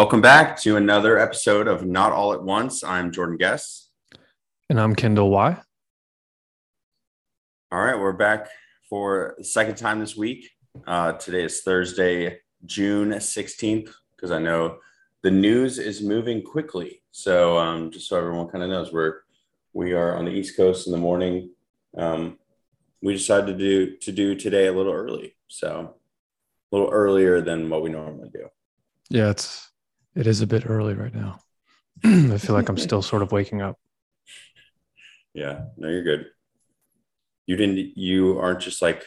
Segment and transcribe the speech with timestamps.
[0.00, 2.82] Welcome back to another episode of Not All at Once.
[2.82, 3.90] I'm Jordan Guess.
[4.70, 5.60] And I'm Kendall Y.
[7.70, 8.48] All right, we're back
[8.88, 10.52] for the second time this week.
[10.86, 14.78] Uh, today is Thursday, June 16th, because I know
[15.20, 17.02] the news is moving quickly.
[17.10, 19.16] So um, just so everyone kind of knows, we're
[19.74, 21.50] we are on the East Coast in the morning.
[21.94, 22.38] Um,
[23.02, 25.94] we decided to do to do today a little early, so
[26.72, 28.48] a little earlier than what we normally do.
[29.10, 29.69] Yeah, it's
[30.14, 31.38] it is a bit early right now.
[32.04, 33.78] I feel like I'm still sort of waking up.
[35.34, 36.26] Yeah, no, you're good.
[37.46, 37.96] You didn't.
[37.96, 39.04] You aren't just like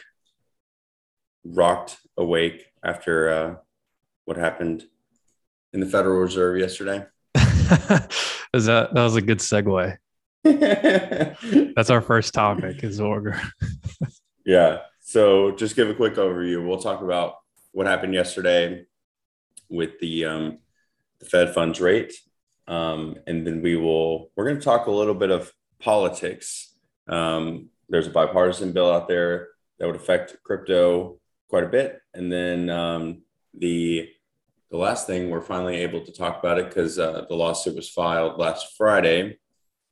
[1.43, 3.55] rocked awake after uh,
[4.25, 4.83] what happened
[5.73, 7.05] in the Federal Reserve yesterday.
[8.53, 9.97] is that that was a good segue?
[10.43, 12.83] That's our first topic.
[12.83, 13.41] Is order.
[14.45, 14.79] yeah.
[15.01, 16.65] So just give a quick overview.
[16.65, 17.35] We'll talk about
[17.71, 18.85] what happened yesterday
[19.69, 20.57] with the um,
[21.23, 22.13] the Fed funds rate.
[22.67, 26.75] Um, and then we will, we're going to talk a little bit of politics.
[27.07, 29.49] Um, there's a bipartisan bill out there
[29.79, 32.01] that would affect crypto quite a bit.
[32.13, 34.09] And then um, the,
[34.71, 37.89] the last thing we're finally able to talk about it because uh, the lawsuit was
[37.89, 39.37] filed last Friday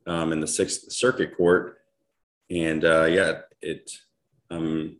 [0.06, 1.78] um, in the Sixth Circuit Court.
[2.50, 3.90] And uh, yeah, it,
[4.50, 4.96] um,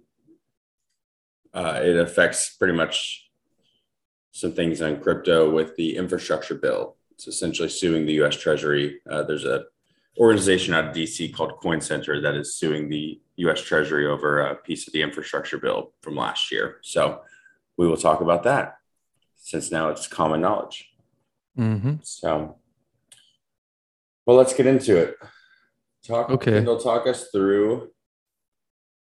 [1.55, 3.22] uh, it affects pretty much
[4.33, 6.97] some things on crypto with the infrastructure bill.
[7.13, 8.37] It's essentially suing the U.S.
[8.37, 9.01] Treasury.
[9.09, 9.65] Uh, there's a
[10.19, 13.61] organization out of DC called Coin Center that is suing the U.S.
[13.61, 16.79] Treasury over a piece of the infrastructure bill from last year.
[16.83, 17.21] So
[17.77, 18.77] we will talk about that
[19.37, 20.91] since now it's common knowledge.
[21.59, 21.97] Mm-hmm.
[22.03, 22.57] So,
[24.25, 25.17] well, let's get into it.
[26.07, 26.31] Talk.
[26.31, 26.61] Okay.
[26.61, 27.91] They'll talk us through.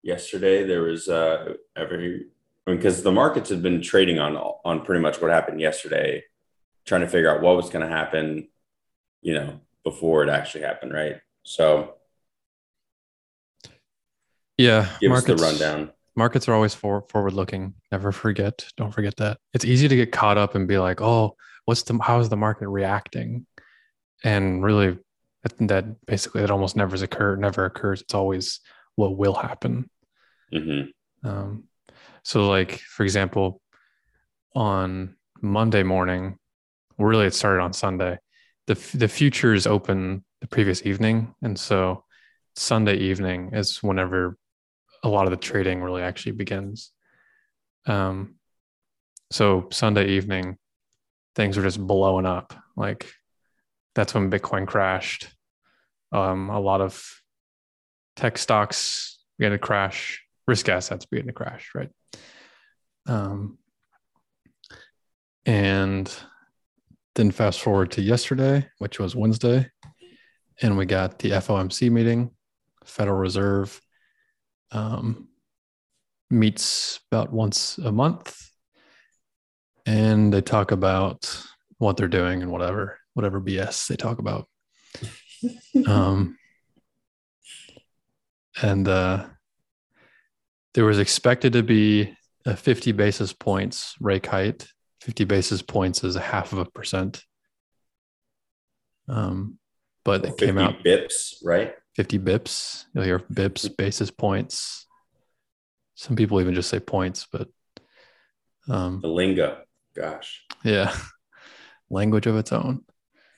[0.02, 2.26] Yesterday, there was uh, every
[2.66, 6.24] because the markets have been trading on on pretty much what happened yesterday,
[6.84, 8.48] trying to figure out what was going to happen,
[9.22, 11.20] you know, before it actually happened, right?
[11.42, 11.94] So,
[14.56, 15.92] yeah, give markets, us the rundown.
[16.16, 17.74] Markets are always for, forward looking.
[17.92, 18.66] Never forget.
[18.76, 19.38] Don't forget that.
[19.52, 21.36] It's easy to get caught up and be like, "Oh,
[21.66, 23.46] what's the how is the market reacting?"
[24.22, 24.98] And really,
[25.42, 28.00] that basically that almost never occur never occurs.
[28.00, 28.60] It's always
[28.96, 29.90] what will happen.
[30.52, 31.28] Mm-hmm.
[31.28, 31.64] Um,
[32.24, 33.60] so, like for example,
[34.54, 36.38] on Monday morning,
[36.98, 38.18] really it started on Sunday.
[38.66, 42.04] the The futures open the previous evening, and so
[42.56, 44.36] Sunday evening is whenever
[45.02, 46.90] a lot of the trading really actually begins.
[47.86, 48.36] Um,
[49.30, 50.56] so Sunday evening,
[51.34, 52.54] things were just blowing up.
[52.74, 53.12] Like
[53.94, 55.28] that's when Bitcoin crashed.
[56.10, 57.04] Um, a lot of
[58.16, 61.90] tech stocks began to crash, risk assets began to crash, right?
[63.06, 63.58] Um,
[65.46, 66.12] and
[67.14, 69.70] then fast forward to yesterday, which was Wednesday,
[70.62, 72.30] and we got the FOMC meeting,
[72.84, 73.80] Federal Reserve
[74.72, 75.28] um,
[76.30, 78.50] meets about once a month,
[79.86, 81.44] and they talk about
[81.78, 84.48] what they're doing and whatever, whatever BS they talk about.
[85.86, 86.36] um,
[88.62, 89.26] and uh,
[90.74, 92.16] there was expected to be
[92.46, 94.66] a 50 basis points rate hike.
[95.00, 97.22] 50 basis points is a half of a percent.
[99.08, 99.58] Um,
[100.04, 101.74] but it came out bips, right?
[101.96, 102.84] 50 bips.
[102.94, 104.86] You'll hear bips, basis points.
[105.94, 107.48] Some people even just say points, but
[108.68, 109.58] um, the lingo,
[109.94, 110.94] gosh, yeah,
[111.90, 112.82] language of its own.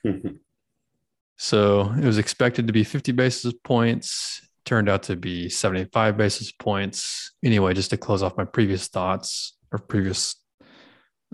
[1.36, 6.52] so it was expected to be 50 basis points turned out to be 75 basis
[6.52, 7.32] points.
[7.42, 10.36] Anyway, just to close off my previous thoughts or previous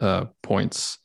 [0.01, 0.99] uh, points,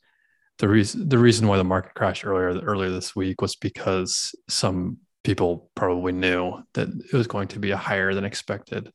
[0.58, 4.98] the reason the reason why the market crashed earlier earlier this week was because some
[5.24, 8.92] people probably knew that it was going to be a higher than expected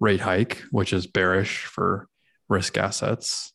[0.00, 2.08] rate hike, which is bearish for
[2.48, 3.52] risk assets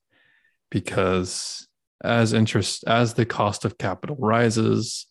[0.70, 1.68] because
[2.04, 5.08] as interest as the cost of capital rises,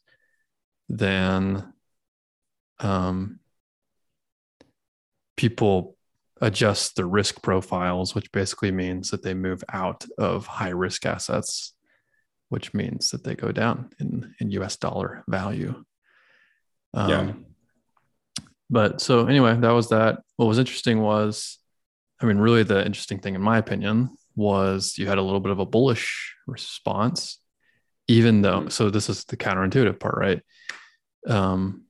[0.89, 1.73] then
[2.81, 3.39] um,
[5.37, 5.97] people
[6.41, 11.75] adjust the risk profiles, which basically means that they move out of high risk assets,
[12.49, 15.85] which means that they go down in, in US dollar value.
[16.95, 17.33] Um, yeah.
[18.69, 20.21] But so, anyway, that was that.
[20.37, 21.59] What was interesting was,
[22.21, 25.53] I mean, really the interesting thing, in my opinion, was you had a little bit
[25.53, 27.39] of a bullish response,
[28.09, 28.69] even though, mm-hmm.
[28.69, 30.43] so this is the counterintuitive part, right?
[31.29, 31.85] Um,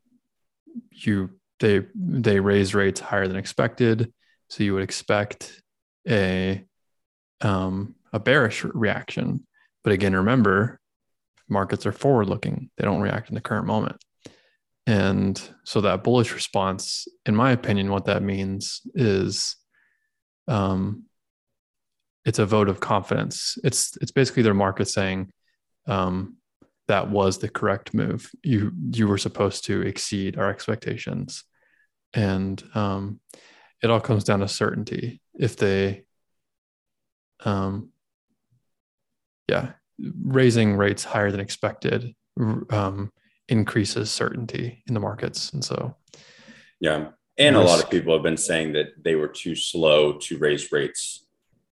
[0.90, 1.30] you
[1.66, 4.12] they they raise rates higher than expected,
[4.48, 5.62] so you would expect
[6.08, 6.64] a
[7.40, 9.46] um, a bearish reaction.
[9.82, 10.80] But again, remember
[11.48, 13.96] markets are forward looking, they don't react in the current moment.
[14.86, 19.56] And so that bullish response, in my opinion, what that means is
[20.48, 21.04] um,
[22.24, 23.58] it's a vote of confidence.
[23.62, 25.30] It's it's basically their market saying
[25.86, 26.36] um,
[26.88, 28.28] that was the correct move.
[28.42, 31.44] You you were supposed to exceed our expectations,
[32.14, 33.20] and um,
[33.82, 35.20] it all comes down to certainty.
[35.34, 36.04] If they,
[37.44, 37.90] um,
[39.48, 42.14] yeah, raising rates higher than expected
[42.70, 43.12] um,
[43.48, 45.52] increases certainty in the markets.
[45.52, 45.96] And so,
[46.80, 47.08] yeah.
[47.38, 47.66] And risk.
[47.66, 51.26] a lot of people have been saying that they were too slow to raise rates,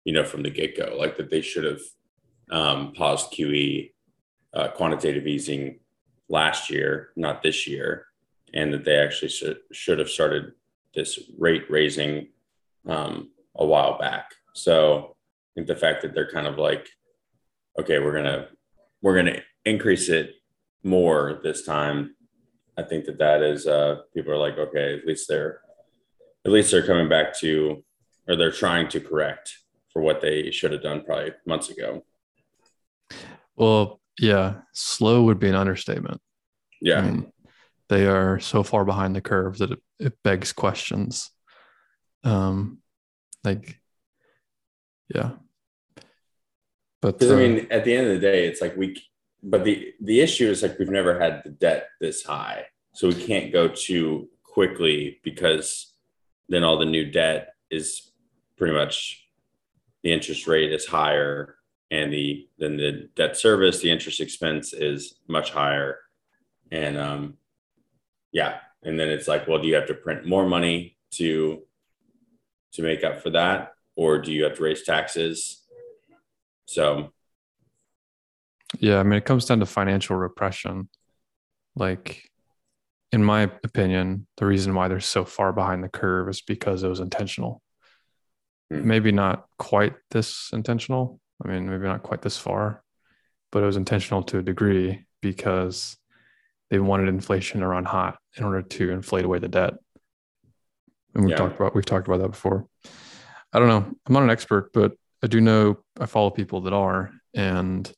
[0.05, 1.81] you know, from the get go, like that they should have
[2.49, 3.91] um, paused QE,
[4.53, 5.79] uh, quantitative easing
[6.29, 8.05] last year, not this year,
[8.53, 10.53] and that they actually should, should have started
[10.95, 12.27] this rate raising
[12.87, 14.31] um, a while back.
[14.53, 16.87] So I think the fact that they're kind of like,
[17.79, 18.47] okay, we're gonna
[19.01, 20.35] we're gonna increase it
[20.83, 22.15] more this time.
[22.77, 25.61] I think that that is uh, people are like, okay, at least they're
[26.45, 27.83] at least they're coming back to
[28.27, 29.57] or they're trying to correct
[29.91, 32.05] for what they should have done probably months ago.
[33.55, 36.21] Well, yeah, slow would be an understatement.
[36.81, 36.99] Yeah.
[36.99, 37.31] I mean,
[37.89, 41.31] they are so far behind the curve that it, it begs questions.
[42.23, 42.79] Um,
[43.43, 43.79] like,
[45.13, 45.31] yeah.
[47.01, 48.95] But uh, I mean, at the end of the day, it's like we
[49.41, 53.15] but the the issue is like we've never had the debt this high so we
[53.15, 55.93] can't go too quickly because
[56.49, 58.11] then all the new debt is
[58.57, 59.27] pretty much
[60.03, 61.55] the interest rate is higher
[61.91, 65.99] and the then the debt service the interest expense is much higher
[66.71, 67.35] and um
[68.31, 71.61] yeah and then it's like well do you have to print more money to
[72.71, 75.63] to make up for that or do you have to raise taxes
[76.65, 77.11] so
[78.77, 80.89] yeah, I mean, it comes down to financial repression.
[81.75, 82.29] Like,
[83.11, 86.87] in my opinion, the reason why they're so far behind the curve is because it
[86.87, 87.61] was intentional.
[88.71, 88.83] Mm.
[88.83, 91.19] Maybe not quite this intentional.
[91.43, 92.83] I mean, maybe not quite this far,
[93.51, 95.97] but it was intentional to a degree because
[96.69, 99.73] they wanted inflation to run hot in order to inflate away the debt.
[101.13, 101.37] And we've yeah.
[101.37, 102.67] talked about we've talked about that before.
[103.51, 103.95] I don't know.
[104.05, 104.93] I'm not an expert, but
[105.23, 107.91] I do know I follow people that are, and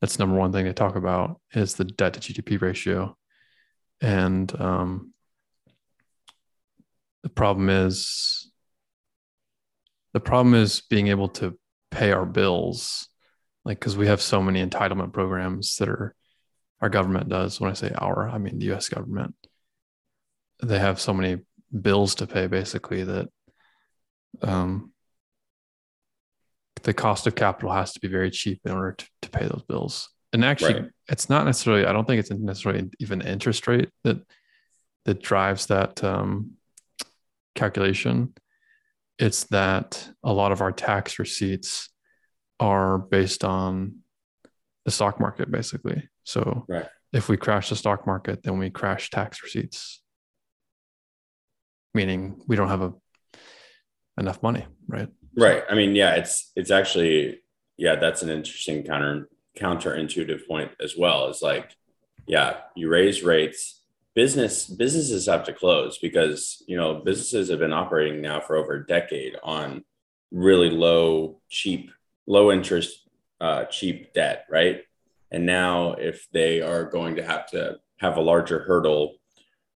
[0.00, 3.16] that's number one thing they talk about is the debt to GDP ratio.
[4.00, 5.12] And um,
[7.22, 8.50] the problem is
[10.12, 11.58] the problem is being able to
[11.90, 13.08] pay our bills,
[13.64, 16.14] like because we have so many entitlement programs that are
[16.80, 17.60] our government does.
[17.60, 18.88] When I say our, I mean the U.S.
[18.88, 19.34] government.
[20.62, 21.42] They have so many
[21.80, 23.28] bills to pay, basically that
[24.42, 24.92] um,
[26.82, 29.62] the cost of capital has to be very cheap in order to, to pay those
[29.68, 30.08] bills.
[30.32, 30.90] And actually, right.
[31.08, 31.86] it's not necessarily.
[31.86, 34.18] I don't think it's necessarily even interest rate that
[35.04, 36.52] that drives that um,
[37.54, 38.34] calculation.
[39.18, 41.88] It's that a lot of our tax receipts
[42.60, 44.00] are based on
[44.84, 46.08] the stock market, basically.
[46.28, 46.86] So right.
[47.10, 50.02] if we crash the stock market, then we crash tax receipts,
[51.94, 52.92] meaning we don't have a
[54.18, 55.08] enough money, right?
[55.34, 55.62] Right.
[55.70, 57.40] I mean, yeah, it's it's actually
[57.78, 61.28] yeah, that's an interesting counter counterintuitive point as well.
[61.28, 61.74] Is like,
[62.26, 63.82] yeah, you raise rates,
[64.14, 68.74] business businesses have to close because you know businesses have been operating now for over
[68.74, 69.82] a decade on
[70.30, 71.90] really low, cheap,
[72.26, 73.08] low interest,
[73.40, 74.82] uh, cheap debt, right?
[75.30, 79.16] And now, if they are going to have to have a larger hurdle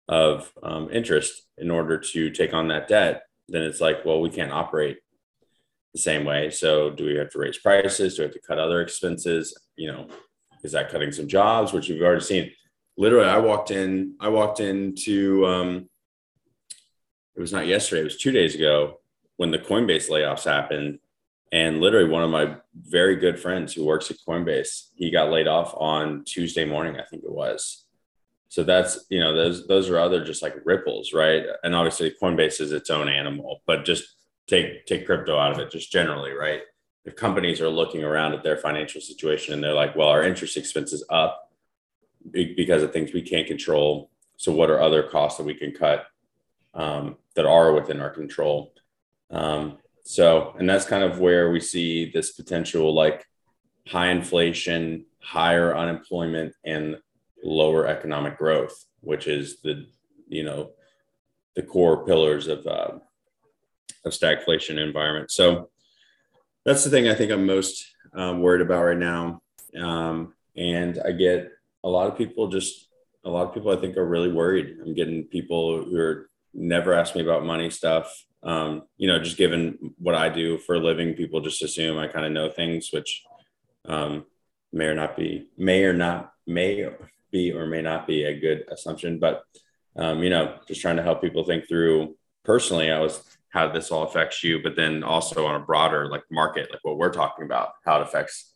[0.08, 4.30] of um, interest in order to take on that debt, then it's like, well, we
[4.30, 4.98] can't operate
[5.92, 6.50] the same way.
[6.50, 8.14] So do we have to raise prices?
[8.14, 9.56] Do we have to cut other expenses?
[9.76, 10.08] You know,
[10.62, 12.52] is that cutting some jobs, which we've already seen?
[12.96, 15.88] Literally, I walked in, I walked into um
[17.36, 19.00] it was not yesterday, it was two days ago
[19.36, 20.98] when the Coinbase layoffs happened.
[21.52, 25.48] And literally one of my very good friends who works at Coinbase, he got laid
[25.48, 27.86] off on Tuesday morning, I think it was.
[28.48, 31.44] So that's, you know, those those are other just like ripples, right?
[31.62, 34.16] And obviously Coinbase is its own animal, but just
[34.50, 36.62] take take crypto out of it just generally right
[37.04, 40.56] if companies are looking around at their financial situation and they're like well our interest
[40.56, 41.52] expense is up
[42.32, 46.06] because of things we can't control so what are other costs that we can cut
[46.74, 48.74] um, that are within our control
[49.30, 49.78] um,
[50.10, 53.24] so and that's kind of where we see this potential like
[53.86, 56.96] high inflation higher unemployment and
[57.42, 59.86] lower economic growth which is the
[60.28, 60.70] you know
[61.56, 62.98] the core pillars of uh,
[64.06, 65.30] stagflation environment.
[65.30, 65.70] So
[66.64, 69.42] that's the thing I think I'm most um, worried about right now.
[69.78, 71.50] Um, and I get
[71.84, 72.88] a lot of people just
[73.24, 74.78] a lot of people I think are really worried.
[74.80, 78.24] I'm getting people who are never asked me about money stuff.
[78.42, 82.08] Um, you know, just given what I do for a living, people just assume I
[82.08, 83.22] kind of know things, which
[83.84, 84.24] um,
[84.72, 86.88] may or not be, may or not, may
[87.30, 89.18] be or may not be a good assumption.
[89.18, 89.44] But,
[89.96, 93.90] um, you know, just trying to help people think through personally, I was how this
[93.90, 97.44] all affects you, but then also on a broader like market, like what we're talking
[97.44, 98.54] about, how it affects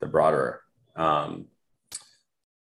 [0.00, 0.60] the broader
[0.94, 1.46] um,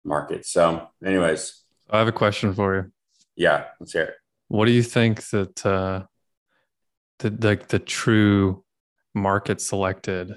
[0.05, 0.47] market.
[0.47, 2.93] So, anyways, I have a question for you.
[3.35, 4.15] Yeah, let's hear it.
[4.49, 6.05] What do you think that uh,
[7.21, 8.65] the the, the true
[9.15, 10.33] market selected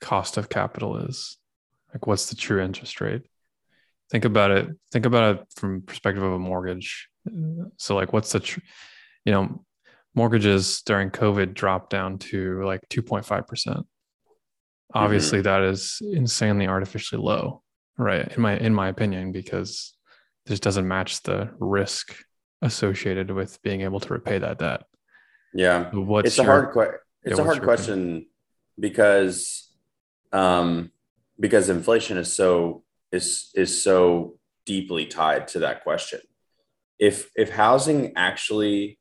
[0.00, 1.38] cost of capital is?
[1.92, 3.22] Like, what's the true interest rate?
[4.10, 4.68] Think about it.
[4.92, 7.08] Think about it from perspective of a mortgage.
[7.78, 8.60] So, like, what's the, tr-
[9.24, 9.64] you know,
[10.16, 13.86] mortgages during COVID dropped down to like two point five percent.
[14.94, 15.44] Obviously, mm-hmm.
[15.44, 17.62] that is insanely artificially low
[17.98, 19.94] right in my in my opinion because
[20.46, 22.16] this doesn't match the risk
[22.62, 24.82] associated with being able to repay that debt
[25.56, 28.26] yeah what's it's your, a hard que- it's yeah, a hard question opinion?
[28.78, 29.70] because
[30.32, 30.90] um
[31.38, 32.82] because inflation is so
[33.12, 36.20] is is so deeply tied to that question
[36.98, 38.98] if if housing actually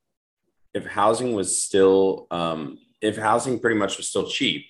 [0.73, 4.65] if housing was still um if housing pretty much was still cheap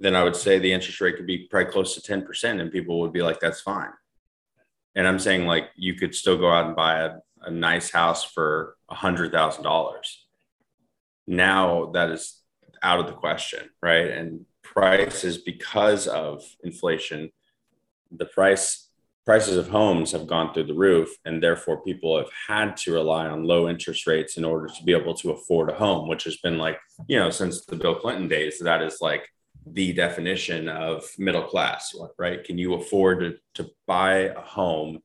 [0.00, 3.00] then I would say the interest rate could be probably close to 10% and people
[3.00, 3.90] would be like, that's fine.
[4.94, 8.24] And I'm saying like you could still go out and buy a, a nice house
[8.24, 10.25] for a hundred thousand dollars.
[11.26, 12.40] Now that is
[12.82, 14.08] out of the question, right?
[14.10, 17.30] And prices because of inflation,
[18.10, 18.82] the price
[19.24, 23.26] prices of homes have gone through the roof and therefore people have had to rely
[23.26, 26.36] on low interest rates in order to be able to afford a home which has
[26.36, 26.78] been like
[27.08, 29.28] you know since the bill clinton days that is like
[29.66, 32.42] the definition of middle class, right?
[32.44, 35.02] Can you afford to, to buy a home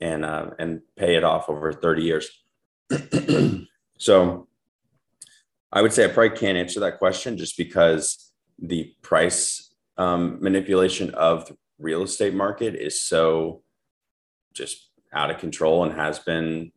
[0.00, 2.30] and uh, and pay it off over 30 years?
[3.98, 4.48] so
[5.74, 11.10] I would say I probably can't answer that question just because the price um, manipulation
[11.10, 13.62] of the real estate market is so
[14.54, 16.70] just out of control and has been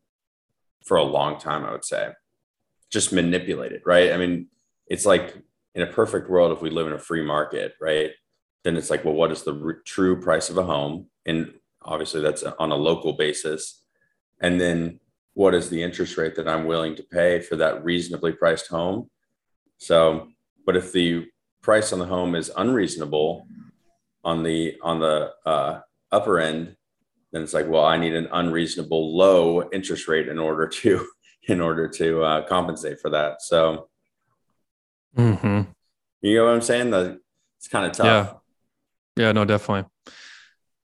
[0.84, 2.10] for a long time, I would say.
[2.92, 4.12] Just manipulated, right?
[4.14, 4.48] I mean,
[4.88, 5.36] it's like
[5.76, 8.12] in a perfect world, if we live in a free market, right,
[8.64, 11.08] then it's like, well, what is the true price of a home?
[11.26, 13.84] And obviously, that's on a local basis.
[14.42, 15.00] And then
[15.38, 19.10] what is the interest rate that I'm willing to pay for that reasonably priced home?
[19.78, 20.30] So,
[20.66, 21.28] but if the
[21.62, 23.46] price on the home is unreasonable
[24.24, 26.76] on the on the uh, upper end,
[27.32, 31.08] then it's like, well, I need an unreasonable low interest rate in order to
[31.48, 33.44] in order to uh, compensate for that.
[33.44, 33.90] So
[35.18, 35.62] Mm-hmm.
[36.22, 36.92] You know what I'm saying?
[36.92, 37.20] The
[37.58, 38.06] it's kind of tough.
[39.16, 39.24] Yeah.
[39.24, 39.90] Yeah, no, definitely.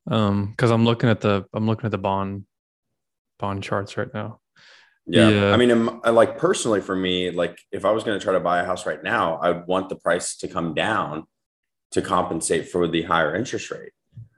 [0.10, 2.45] Um, because I'm looking at the I'm looking at the bond
[3.38, 4.39] bond charts right now.
[5.05, 5.29] Yeah.
[5.29, 5.53] yeah.
[5.53, 8.62] I mean, like personally for me, like if I was going to try to buy
[8.62, 11.25] a house right now, I would want the price to come down
[11.91, 13.91] to compensate for the higher interest rate.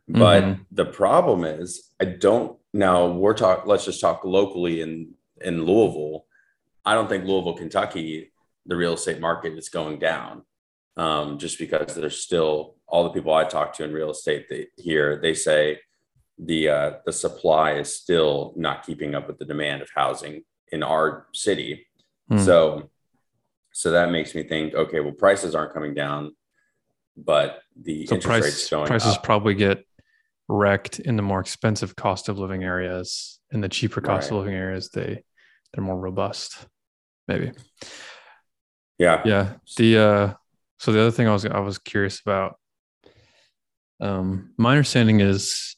[0.08, 0.62] But mm-hmm.
[0.72, 6.26] the problem is, I don't now we're talk let's just talk locally in in Louisville.
[6.84, 8.32] I don't think Louisville, Kentucky
[8.66, 10.44] the real estate market is going down
[10.98, 14.68] um, just because there's still all the people I talk to in real estate they,
[14.78, 15.80] here, they say
[16.38, 20.44] the uh, the supply is still not keeping up with the demand of housing
[20.76, 21.88] in our city.
[22.30, 22.38] Hmm.
[22.38, 22.90] So
[23.72, 26.34] so that makes me think, okay, well, prices aren't coming down,
[27.18, 29.24] but the so interest price, rates going prices up.
[29.24, 29.84] probably get
[30.48, 33.40] wrecked in the more expensive cost of living areas.
[33.52, 34.38] In the cheaper cost right.
[34.38, 35.24] of living areas, they
[35.74, 36.68] they're more robust,
[37.28, 37.52] maybe.
[38.98, 39.22] Yeah.
[39.26, 39.54] Yeah.
[39.78, 40.34] The uh
[40.80, 42.58] so the other thing I was I was curious about
[44.00, 45.76] um my understanding is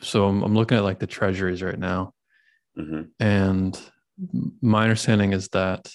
[0.00, 2.12] so I'm, I'm looking at like the treasuries right now
[2.78, 3.02] mm-hmm.
[3.18, 3.80] and
[4.60, 5.90] my understanding is that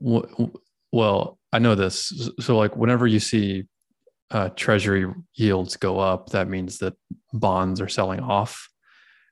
[0.00, 3.64] well i know this so like whenever you see
[4.32, 6.94] uh, treasury yields go up that means that
[7.32, 8.68] bonds are selling off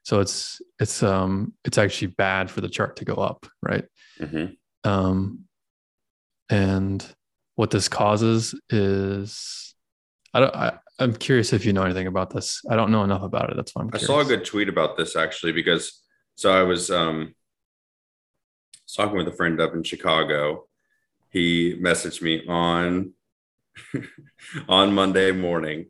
[0.05, 3.87] so it's it's um it's actually bad for the chart to go up right
[4.21, 4.89] mm-hmm.
[4.89, 5.41] um
[6.49, 7.05] and
[7.57, 9.74] what this causes is
[10.35, 13.23] i don't I, i'm curious if you know anything about this i don't know enough
[13.23, 14.11] about it that's why i'm curious.
[14.11, 16.03] i saw a good tweet about this actually because
[16.35, 17.35] so i was um
[18.95, 20.67] talking with a friend up in chicago
[21.31, 23.13] he messaged me on
[24.69, 25.87] on monday morning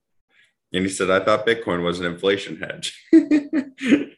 [0.75, 3.01] and he said, I thought Bitcoin was an inflation hedge.
[3.13, 4.13] and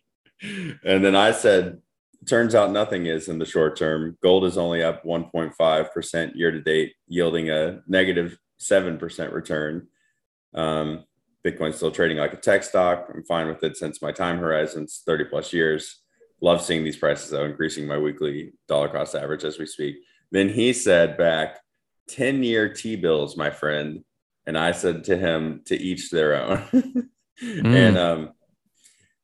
[1.05, 1.83] then I said,
[2.27, 4.17] turns out nothing is in the short term.
[4.23, 9.89] Gold is only up 1.5% year to date, yielding a negative 7% return.
[10.55, 11.05] Um,
[11.47, 13.09] Bitcoin's still trading like a tech stock.
[13.15, 16.03] I'm fine with it since my time horizon's 30 plus years.
[16.41, 19.97] Love seeing these prices though, increasing my weekly dollar cost average as we speak.
[20.33, 21.61] Then he said back
[22.09, 24.05] 10 year T bills, my friend.
[24.47, 26.59] And I said to him, to each their own.
[27.43, 27.65] mm.
[27.65, 28.33] And um,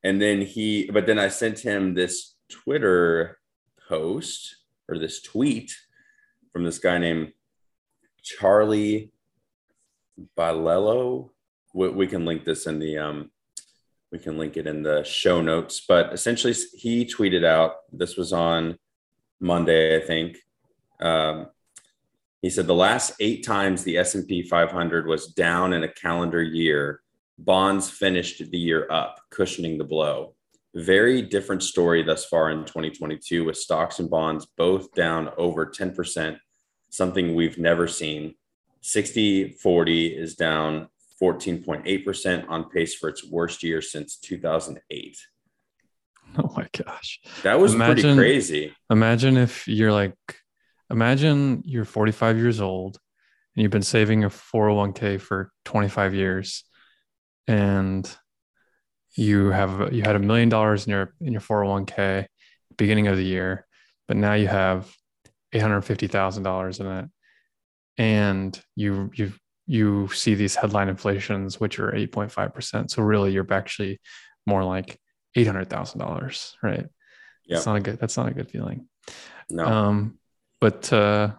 [0.02, 3.38] and then he, but then I sent him this Twitter
[3.88, 4.56] post
[4.88, 5.72] or this tweet
[6.52, 7.32] from this guy named
[8.22, 9.12] Charlie
[10.36, 11.30] Bilello.
[11.74, 13.30] We, we can link this in the um,
[14.10, 15.84] we can link it in the show notes.
[15.86, 17.76] But essentially, he tweeted out.
[17.92, 18.78] This was on
[19.40, 20.36] Monday, I think.
[21.00, 21.48] Um,
[22.42, 27.00] he said the last eight times the S&P 500 was down in a calendar year,
[27.38, 30.34] bonds finished the year up, cushioning the blow.
[30.74, 36.36] Very different story thus far in 2022 with stocks and bonds both down over 10%,
[36.90, 38.34] something we've never seen.
[38.82, 40.88] 60 40 is down
[41.20, 45.16] 14.8% on pace for its worst year since 2008.
[46.38, 47.20] Oh my gosh.
[47.42, 48.74] That was imagine, pretty crazy.
[48.90, 50.16] Imagine if you're like,
[50.90, 52.98] imagine you're 45 years old
[53.54, 56.64] and you've been saving a 401k for 25 years
[57.46, 58.16] and
[59.14, 62.26] you have you had a million dollars in your in your 401k
[62.76, 63.66] beginning of the year
[64.08, 64.90] but now you have
[65.54, 67.10] $850,000 in it
[67.98, 69.32] and you you
[69.66, 74.00] you see these headline inflations which are 8.5% so really you're actually
[74.46, 74.98] more like
[75.36, 76.86] $800,000 right?
[77.44, 78.88] Yeah that's not a good that's not a good feeling.
[79.50, 79.66] No.
[79.66, 80.18] Um
[80.60, 81.32] but uh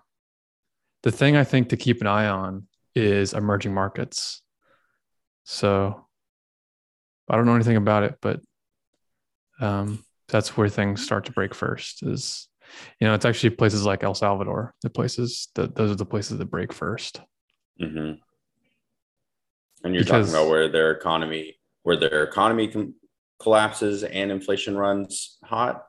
[1.03, 4.41] the thing i think to keep an eye on is emerging markets.
[5.43, 6.05] So
[7.29, 8.41] I don't know anything about it, but
[9.59, 12.03] um, that's where things start to break first.
[12.03, 12.47] Is
[12.99, 16.37] you know, it's actually places like El Salvador, the places that those are the places
[16.37, 17.21] that break 1st
[17.81, 18.13] mm-hmm.
[19.85, 22.95] And you're because, talking about where their economy, where their economy com-
[23.39, 25.83] collapses and inflation runs hot.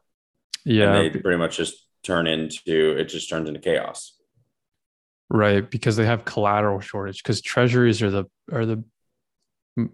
[0.65, 3.05] Yeah, they pretty much just turn into it.
[3.05, 4.17] Just turns into chaos.
[5.31, 7.23] Right, because they have collateral shortage.
[7.23, 8.83] Because treasuries are the are the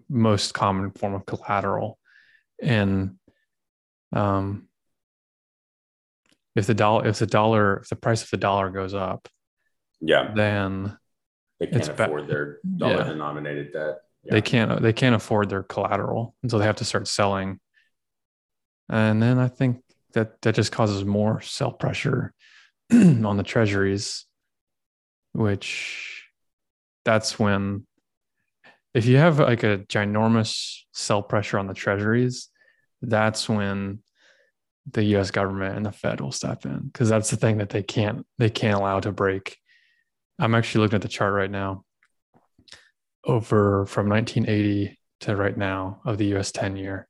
[0.09, 1.97] most common form of collateral
[2.61, 3.15] and
[4.13, 4.67] um,
[6.55, 9.27] if the dollar if the dollar if the price of the dollar goes up
[9.99, 10.97] yeah then
[11.59, 13.03] they can't afford ba- their dollar yeah.
[13.03, 14.33] denominated debt yeah.
[14.33, 17.59] they can't they can't afford their collateral and so they have to start selling
[18.89, 19.81] and then i think
[20.13, 22.33] that that just causes more sell pressure
[22.91, 24.25] on the treasuries
[25.33, 26.27] which
[27.05, 27.85] that's when
[28.93, 32.49] if you have like a ginormous sell pressure on the treasuries,
[33.01, 33.99] that's when
[34.89, 37.83] the US government and the Fed will step in because that's the thing that they
[37.83, 39.57] can't they can't allow to break.
[40.39, 41.83] I'm actually looking at the chart right now
[43.23, 47.07] over from 1980 to right now of the US 10 year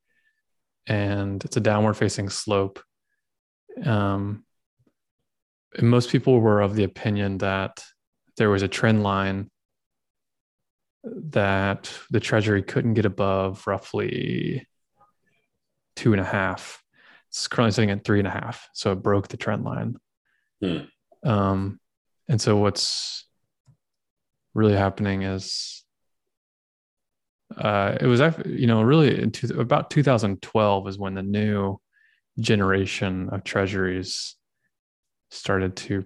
[0.88, 2.82] and it's a downward facing slope.
[3.86, 4.44] Um,
[5.80, 7.84] most people were of the opinion that
[8.38, 9.50] there was a trend line
[11.04, 14.68] that the Treasury couldn't get above roughly
[15.96, 16.82] two and a half.
[17.32, 18.70] It's currently sitting at three and a half.
[18.74, 19.96] So it broke the trend line.
[20.62, 20.80] Hmm.
[21.24, 21.80] Um,
[22.28, 23.26] and so what's
[24.54, 25.86] really happening is
[27.58, 31.80] uh, it was you know really in two, about 2012 is when the new
[32.40, 34.36] generation of treasuries
[35.30, 36.04] started to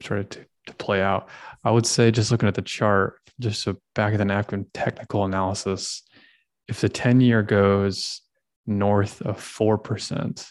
[0.00, 1.28] started to, to play out.
[1.64, 5.24] I would say just looking at the chart, just a back of the napkin technical
[5.24, 6.02] analysis,
[6.66, 8.22] if the 10 year goes
[8.66, 10.50] north of 4%,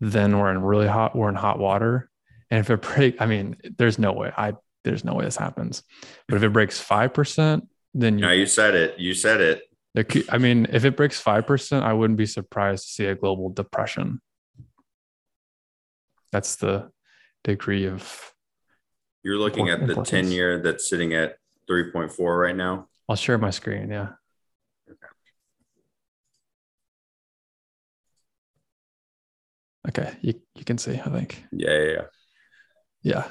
[0.00, 2.10] then we're in really hot, we're in hot water.
[2.50, 4.54] And if it break, I mean, there's no way I,
[4.84, 5.82] there's no way this happens.
[6.28, 7.62] But if it breaks 5%,
[7.94, 8.98] then you, no, you said it.
[8.98, 9.62] You said it.
[10.08, 13.50] Could, I mean, if it breaks 5%, I wouldn't be surprised to see a global
[13.50, 14.20] depression.
[16.32, 16.90] That's the
[17.44, 18.32] degree of.
[19.22, 21.36] You're looking at the 10 year that's sitting at
[21.70, 22.88] 3.4 right now?
[23.08, 23.90] I'll share my screen.
[23.90, 24.08] Yeah.
[29.88, 30.14] Okay.
[30.22, 31.44] You, you can see, I think.
[31.52, 32.02] Yeah, yeah, yeah.
[33.02, 33.24] Yeah.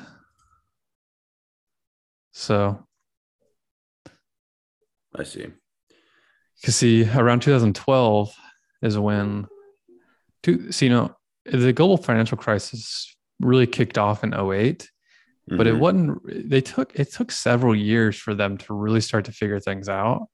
[2.32, 2.86] So
[5.16, 5.48] I see.
[6.62, 8.36] Because see, around 2012
[8.82, 9.48] is when,
[10.44, 15.58] to, see, you know, the global financial crisis really kicked off in 08 mm-hmm.
[15.58, 15.82] but it mm-hmm.
[15.82, 19.90] wasn't they took it took several years for them to really start to figure things
[19.90, 20.28] out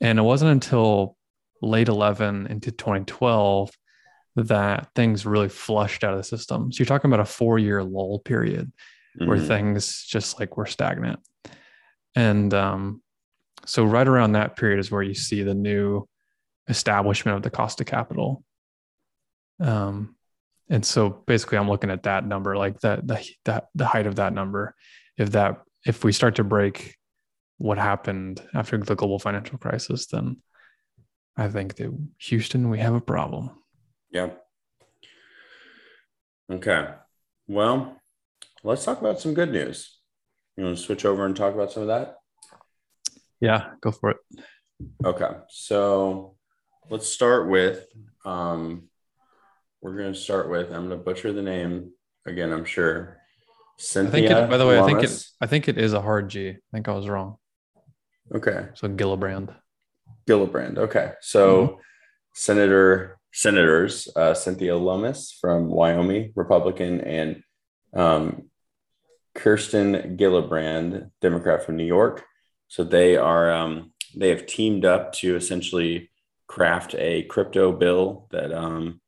[0.00, 1.16] and it wasn't until
[1.62, 3.70] late 11 into 2012
[4.44, 7.82] that things really flushed out of the system so you're talking about a four year
[7.82, 8.72] lull period
[9.18, 9.28] mm-hmm.
[9.28, 11.20] where things just like were stagnant
[12.14, 13.02] and um
[13.66, 16.08] so right around that period is where you see the new
[16.68, 18.44] establishment of the cost of capital.
[19.60, 20.16] Um,
[20.70, 24.16] and so basically I'm looking at that number, like the, the, the, the height of
[24.16, 24.74] that number.
[25.16, 26.96] If that, if we start to break
[27.56, 30.36] what happened after the global financial crisis, then
[31.36, 33.50] I think that Houston, we have a problem.
[34.10, 34.30] Yeah.
[36.50, 36.88] Okay.
[37.46, 38.00] Well,
[38.62, 39.98] let's talk about some good news.
[40.56, 42.16] You want to switch over and talk about some of that?
[43.40, 44.16] Yeah, go for it.
[45.04, 45.30] Okay.
[45.48, 46.36] So
[46.90, 47.86] let's start with
[48.24, 48.88] um,
[49.80, 51.92] we're going to start with i'm going to butcher the name
[52.26, 53.16] again i'm sure
[53.78, 54.94] Cynthia I think it, by the way Lummis.
[54.94, 57.36] i think it i think it is a hard g i think i was wrong
[58.34, 59.54] okay so gillibrand
[60.26, 61.74] gillibrand okay so mm-hmm.
[62.34, 67.42] senator senators uh, cynthia lummis from wyoming republican and
[67.94, 68.48] um,
[69.34, 72.24] kirsten gillibrand democrat from new york
[72.68, 76.10] so they are um, they have teamed up to essentially
[76.46, 79.00] craft a crypto bill that um,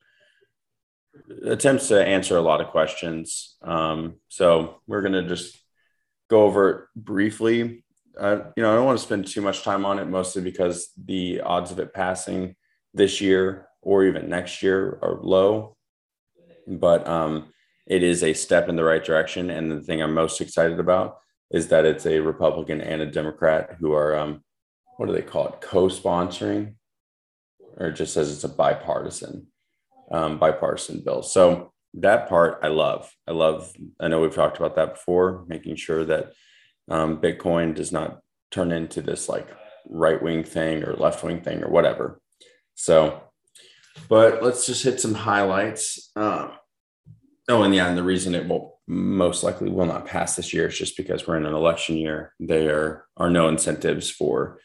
[1.44, 3.56] attempts to answer a lot of questions.
[3.62, 5.58] Um, so we're going to just
[6.28, 7.84] go over briefly.
[8.18, 10.90] Uh, you know, I don't want to spend too much time on it, mostly because
[11.02, 12.56] the odds of it passing
[12.94, 15.76] this year or even next year are low.
[16.66, 17.52] But um,
[17.86, 19.50] it is a step in the right direction.
[19.50, 21.18] And the thing I'm most excited about
[21.50, 24.44] is that it's a Republican and a Democrat who are, um,
[24.96, 26.74] what do they call it, co sponsoring,
[27.76, 29.46] or it just says it's a bipartisan
[30.10, 31.22] um, bipartisan bill.
[31.22, 33.12] So that part I love.
[33.26, 33.72] I love.
[34.00, 36.32] I know we've talked about that before, making sure that
[36.88, 39.48] um, Bitcoin does not turn into this like
[39.88, 42.20] right wing thing or left wing thing or whatever.
[42.80, 43.22] So,
[44.08, 46.10] but let's just hit some highlights.
[46.16, 46.52] Um,
[47.46, 50.68] oh, and yeah, and the reason it will most likely will not pass this year
[50.68, 52.32] is just because we're in an election year.
[52.40, 54.60] There are no incentives for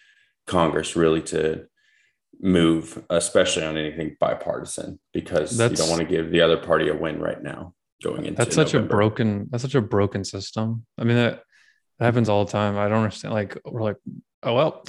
[0.47, 1.65] Congress really to
[2.39, 6.88] move, especially on anything bipartisan, because that's, you don't want to give the other party
[6.88, 8.38] a win right now going into.
[8.38, 8.93] That's such November.
[8.93, 9.47] a broken.
[9.51, 10.86] That's such a broken system.
[10.97, 11.43] I mean that,
[11.99, 12.78] that happens all the time.
[12.78, 13.34] I don't understand.
[13.34, 13.97] Like we're like,
[14.41, 14.86] oh well,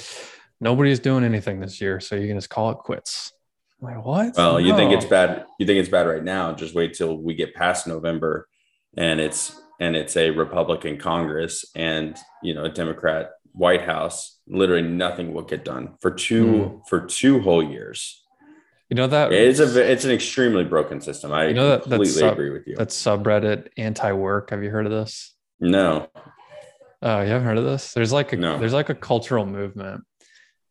[0.59, 3.33] nobody's doing anything this year, so you can just call it quits.
[3.81, 4.35] I'm like what?
[4.35, 4.57] Well, no.
[4.57, 5.45] you think it's bad.
[5.59, 6.53] You think it's bad right now.
[6.53, 8.47] Just wait till we get past November,
[8.95, 14.87] and it's and it's a Republican Congress and you know a Democrat White House, literally
[14.87, 16.87] nothing will get done for two mm.
[16.87, 18.23] for two whole years.
[18.89, 21.33] You know that it's a it's an extremely broken system.
[21.33, 22.75] I you know that, completely sub, agree with you.
[22.77, 24.51] That subreddit anti-work.
[24.51, 25.33] Have you heard of this?
[25.59, 26.07] No.
[27.01, 27.93] Oh, you haven't heard of this?
[27.93, 28.57] There's like a no.
[28.57, 30.03] there's like a cultural movement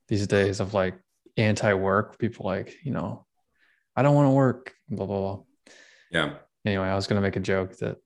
[0.09, 0.95] these days of like
[1.37, 2.19] anti-work.
[2.19, 3.27] People like, you know,
[3.95, 5.43] I don't want to work, blah blah blah.
[6.11, 6.35] Yeah.
[6.65, 7.97] Anyway, I was gonna make a joke that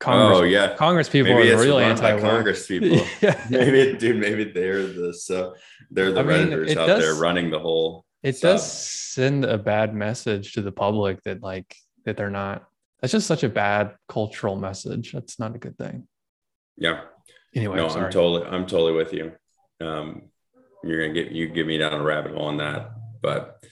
[0.00, 3.06] Congress, oh yeah, Congress people maybe are the real anti Congress people.
[3.20, 3.38] yeah.
[3.50, 5.54] Maybe, dude, maybe they're the so
[5.90, 8.06] they're the I mean, out does, there running the whole.
[8.22, 8.52] It stuff.
[8.54, 12.64] does send a bad message to the public that like that they're not.
[13.00, 15.12] That's just such a bad cultural message.
[15.12, 16.08] That's not a good thing.
[16.78, 17.02] Yeah.
[17.54, 19.32] Anyway, no, I'm, I'm totally, I'm totally with you.
[19.82, 20.30] Um,
[20.82, 23.64] you're gonna get you get me down a rabbit hole on that, but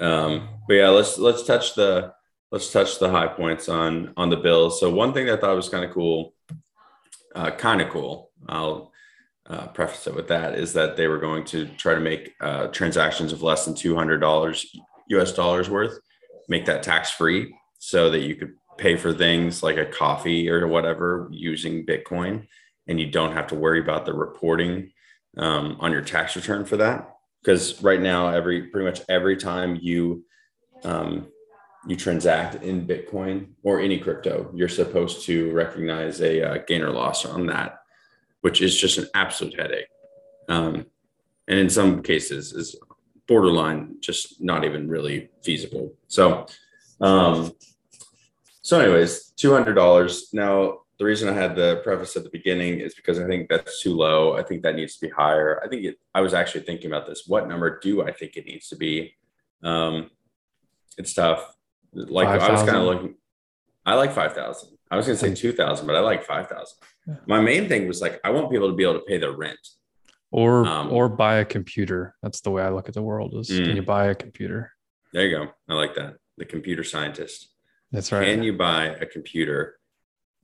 [0.00, 2.12] um, but yeah, let's let's touch the
[2.50, 4.80] let's touch the high points on on the bills.
[4.80, 6.34] So one thing that I thought was kind of cool,
[7.34, 8.30] uh, kind of cool.
[8.48, 8.92] I'll
[9.46, 12.68] uh, preface it with that is that they were going to try to make uh,
[12.68, 14.66] transactions of less than two hundred dollars
[15.10, 15.32] U.S.
[15.32, 15.98] dollars worth,
[16.48, 20.66] make that tax free, so that you could pay for things like a coffee or
[20.66, 22.46] whatever using Bitcoin,
[22.86, 24.90] and you don't have to worry about the reporting
[25.36, 27.16] um, on your tax return for that.
[27.42, 30.24] Because right now, every pretty much every time you
[30.82, 31.26] um,
[31.86, 36.90] you transact in Bitcoin or any crypto, you're supposed to recognize a uh, gain or
[36.90, 37.80] loss on that,
[38.40, 39.86] which is just an absolute headache.
[40.48, 40.86] Um,
[41.48, 42.76] and in some cases is
[43.26, 45.94] borderline just not even really feasible.
[46.08, 46.46] So,
[47.00, 47.52] um,
[48.62, 50.22] so anyways, $200.
[50.32, 53.82] Now, the reason I had the preface at the beginning is because I think that's
[53.82, 54.36] too low.
[54.36, 55.60] I think that needs to be higher.
[55.64, 57.24] I think it, I was actually thinking about this.
[57.26, 59.14] What number do I think it needs to be?
[59.62, 60.10] Um,
[60.96, 61.52] it's tough.
[61.92, 63.14] Like 5, I was kind of looking.
[63.86, 64.70] I like five thousand.
[64.90, 66.78] I was gonna say two thousand, but I like five thousand.
[67.06, 67.16] Yeah.
[67.26, 69.58] My main thing was like I want people to be able to pay their rent.
[70.30, 72.14] Or um, or buy a computer.
[72.22, 73.34] That's the way I look at the world.
[73.34, 74.72] Is mm, can you buy a computer?
[75.12, 75.52] There you go.
[75.68, 76.16] I like that.
[76.38, 77.50] The computer scientist.
[77.92, 78.24] That's right.
[78.24, 79.76] Can you buy a computer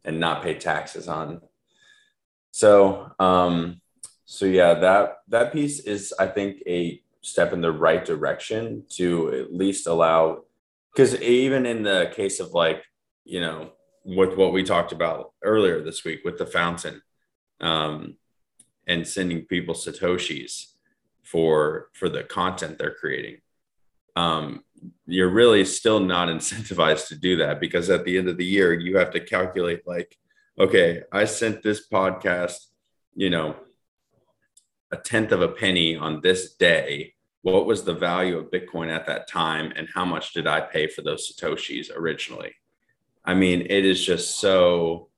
[0.05, 1.41] and not pay taxes on?
[2.51, 3.81] So um,
[4.25, 9.35] so yeah, that that piece is I think a step in the right direction to
[9.35, 10.43] at least allow
[10.93, 12.83] because even in the case of like
[13.25, 13.73] you know
[14.05, 17.03] with what we talked about earlier this week with the fountain
[17.61, 18.17] um,
[18.87, 20.73] and sending people satoshis
[21.23, 23.37] for for the content they're creating
[24.17, 24.63] um,
[25.07, 28.73] you're really still not incentivized to do that because at the end of the year
[28.73, 30.17] you have to calculate like
[30.59, 32.67] okay i sent this podcast
[33.15, 33.57] you know
[34.93, 37.15] a tenth of a penny on this day.
[37.43, 39.73] What was the value of bitcoin at that time?
[39.77, 42.55] And how much did i pay for those satoshis originally?
[43.25, 45.09] I mean it is just so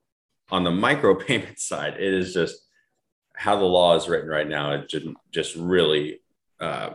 [0.50, 2.56] on the micro payment side it is just
[3.34, 6.20] how the law is written right now it just, just really
[6.60, 6.90] uh,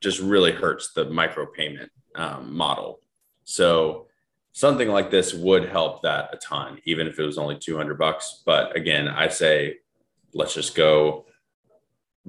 [0.00, 3.00] just really hurts the micropayment um, model.
[3.44, 4.06] So
[4.52, 8.42] something like this would help that a ton, even if it was only 200 bucks.
[8.44, 9.76] But again, I say,
[10.32, 11.26] let's just go,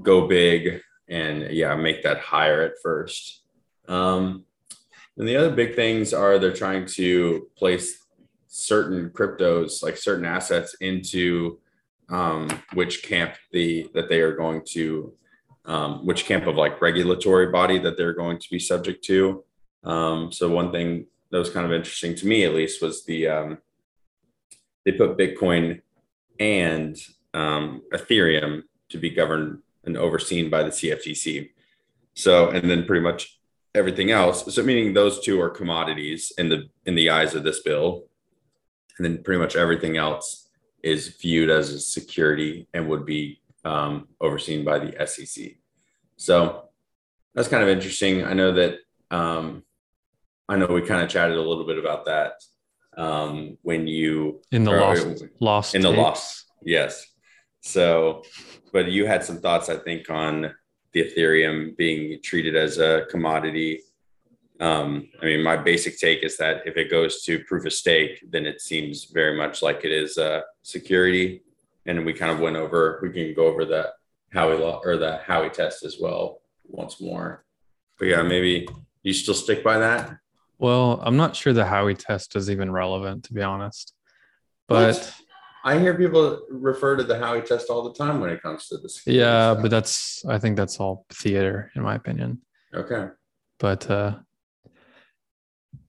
[0.01, 3.43] go big and yeah, make that higher at first.
[3.88, 4.45] Um,
[5.17, 8.06] and the other big things are they're trying to place
[8.47, 11.60] certain cryptos, like certain assets into
[12.10, 15.13] um, which camp the that they are going to
[15.67, 19.43] um, which camp of like regulatory body that they're going to be subject to.
[19.84, 23.27] Um, so one thing that was kind of interesting to me, at least, was the
[23.27, 23.58] um,
[24.86, 25.82] they put Bitcoin
[26.39, 26.97] and
[27.34, 31.49] um, Ethereum to be governed and overseen by the CFTC.
[32.13, 33.39] So, and then pretty much
[33.75, 34.53] everything else.
[34.53, 38.06] So, meaning those two are commodities in the in the eyes of this bill,
[38.97, 40.47] and then pretty much everything else
[40.84, 45.51] is viewed as a security and would be um, overseen by the SEC.
[46.15, 46.69] So
[47.36, 48.23] that's kind of interesting.
[48.23, 48.77] I know that
[49.12, 49.63] um,
[50.49, 52.34] I know we kind of chatted a little bit about that
[52.97, 56.45] um, when you in the lost lost in the loss.
[56.63, 57.06] yes.
[57.62, 58.23] So,
[58.71, 60.53] but you had some thoughts, I think, on
[60.93, 63.82] the Ethereum being treated as a commodity.
[64.62, 68.23] Um, I mean, my basic take is that if it goes to proof of stake,
[68.30, 71.41] then it seems very much like it is a security
[71.88, 73.93] and we kind of went over we can go over that
[74.36, 77.45] Howey law or the Howey test as well once more.
[77.97, 78.67] But yeah, maybe
[79.02, 80.17] you still stick by that.
[80.60, 83.93] Well, I'm not sure the Howey test is even relevant to be honest.
[84.67, 85.13] But what?
[85.63, 88.78] I hear people refer to the Howey test all the time when it comes to
[88.78, 89.02] this.
[89.06, 89.62] Yeah, stuff.
[89.62, 92.41] but that's I think that's all theater in my opinion.
[92.73, 93.08] Okay.
[93.60, 94.15] But uh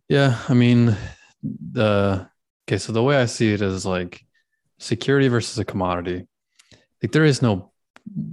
[0.08, 0.96] yeah, I mean
[1.42, 2.28] the
[2.66, 4.24] okay, so the way I see it is like
[4.78, 6.26] security versus a commodity.
[7.02, 7.72] Like there is no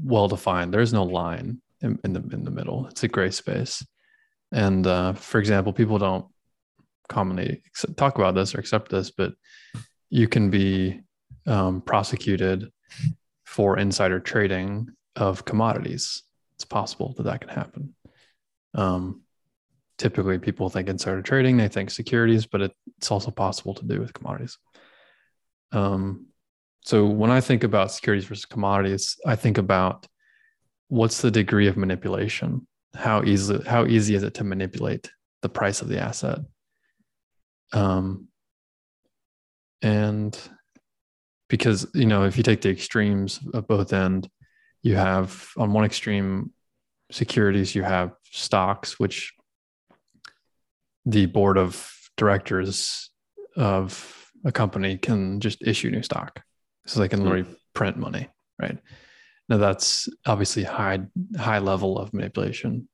[0.03, 0.73] well defined.
[0.73, 2.87] There is no line in, in, the in the middle.
[2.87, 3.85] It's a gray space.
[4.51, 6.25] And uh, for example, people don't
[7.09, 7.61] commonly
[7.97, 9.33] talk about this or accept this, but
[10.09, 11.01] you can be
[11.45, 12.71] um, prosecuted
[13.43, 16.23] for insider trading of commodities.
[16.55, 17.95] It's possible that that can happen.
[18.73, 19.21] Um,
[19.97, 23.99] typically, people think insider trading, they think securities, but it, it's also possible to do
[23.99, 24.57] with commodities.
[25.71, 26.27] Um,
[26.85, 30.07] so when I think about securities versus commodities, I think about
[30.87, 32.67] what's the degree of manipulation?
[32.93, 35.09] How easy how easy is it to manipulate
[35.41, 36.39] the price of the asset?
[37.73, 38.27] Um,
[39.81, 40.37] and
[41.49, 44.29] because you know if you take the extremes of both end,
[44.83, 46.51] you have on one extreme
[47.11, 49.33] securities, you have stocks, which
[51.03, 53.09] the board of directors
[53.55, 56.43] of a company can just issue new stock
[56.85, 57.25] so they can hmm.
[57.25, 58.27] literally print money,
[58.59, 58.77] right?
[59.49, 60.99] Now that's obviously high
[61.37, 62.87] high level of manipulation.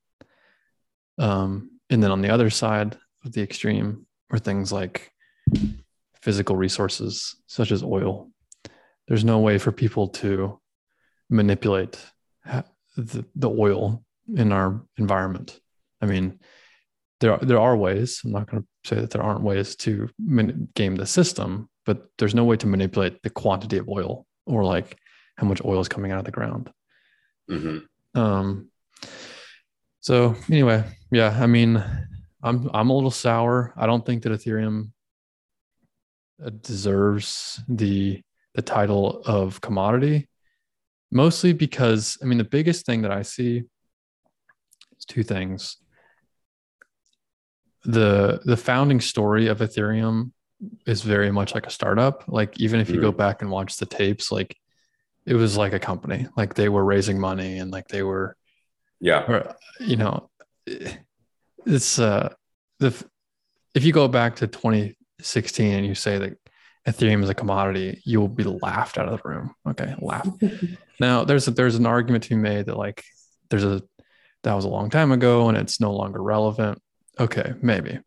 [1.18, 5.12] Um, and then on the other side of the extreme are things like
[6.22, 8.32] physical resources such as oil.
[9.08, 10.60] There's no way for people to
[11.30, 12.00] manipulate
[12.96, 14.04] the, the oil
[14.36, 15.60] in our environment.
[16.02, 16.40] I mean,
[17.20, 18.22] there are, there are ways.
[18.24, 20.10] I'm not going to say that there aren't ways to
[20.76, 24.98] game the system, but there's no way to manipulate the quantity of oil or like
[25.38, 26.72] how much oil is coming out of the ground.
[27.50, 28.20] Mm-hmm.
[28.20, 28.70] Um,
[30.00, 31.84] so anyway, yeah, I mean,
[32.44, 33.74] I'm I'm a little sour.
[33.78, 34.92] I don't think that Ethereum
[36.44, 38.22] uh, deserves the
[38.56, 40.28] the title of commodity,
[41.12, 43.64] mostly because I mean the biggest thing that I see
[44.98, 45.78] is two things.
[47.84, 50.32] The the founding story of Ethereum
[50.86, 52.24] is very much like a startup.
[52.28, 53.04] Like even if you mm-hmm.
[53.04, 54.56] go back and watch the tapes, like
[55.26, 56.28] it was like a company.
[56.36, 58.36] Like they were raising money and like they were,
[59.00, 60.30] yeah, or, you know,
[61.66, 62.34] it's uh
[62.80, 63.06] the
[63.74, 66.38] if you go back to 2016 and you say that
[66.88, 69.54] Ethereum is a commodity, you will be laughed out of the room.
[69.68, 70.28] Okay, laugh.
[71.00, 73.04] now there's a, there's an argument to be made that like
[73.50, 73.82] there's a
[74.44, 76.82] that was a long time ago and it's no longer relevant.
[77.20, 78.00] Okay, maybe.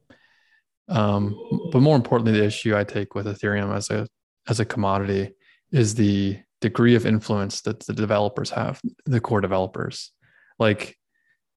[0.88, 4.06] Um, but more importantly, the issue I take with Ethereum as a
[4.46, 5.32] as a commodity
[5.72, 10.12] is the degree of influence that the developers have, the core developers.
[10.58, 10.96] Like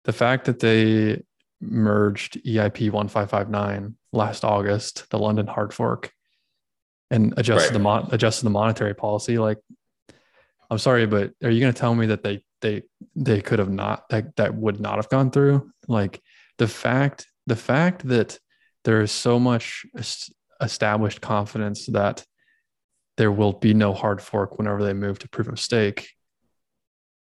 [0.06, 1.22] the fact that they
[1.62, 6.12] merged EIP 1559 last August, the London hard fork,
[7.10, 7.74] and adjusted right.
[7.74, 9.38] the mon- adjusted the monetary policy.
[9.38, 9.60] Like,
[10.70, 12.84] I'm sorry, but are you going to tell me that they they
[13.16, 15.72] they could have not that that would not have gone through?
[15.88, 16.22] Like
[16.58, 18.40] the fact the fact that
[18.88, 19.86] there is so much
[20.62, 22.24] established confidence that
[23.18, 26.12] there will be no hard fork whenever they move to proof of stake.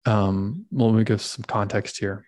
[0.04, 2.24] Um, let me give some context here.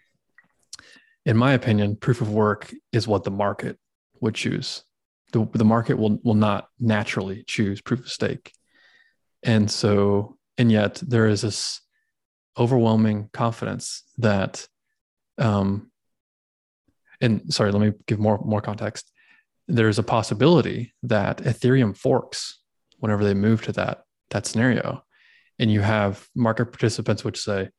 [1.24, 3.78] In my opinion, proof of work is what the market
[4.20, 4.82] would choose.
[5.32, 8.50] The, the market will, will not naturally choose proof of stake.
[9.44, 11.80] And so, and yet there is this
[12.58, 14.66] overwhelming confidence that,
[15.38, 15.92] um,
[17.20, 19.12] and sorry, let me give more, more context.
[19.68, 22.60] There's a possibility that Ethereum forks
[22.98, 25.04] whenever they move to that that scenario.
[25.58, 27.70] And you have market participants which say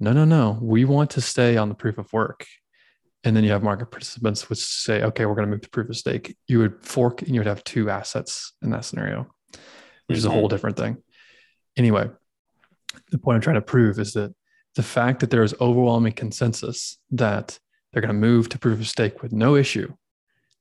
[0.00, 2.46] no no no we want to stay on the proof of work.
[3.22, 5.88] And then you have market participants which say okay we're going to move to proof
[5.88, 6.36] of stake.
[6.48, 9.26] You would fork and you would have two assets in that scenario
[10.06, 10.98] which is a whole different thing.
[11.76, 12.08] Anyway
[13.10, 14.34] the point i'm trying to prove is that
[14.74, 17.58] the fact that there is overwhelming consensus that
[17.92, 19.92] they're going to move to proof of stake with no issue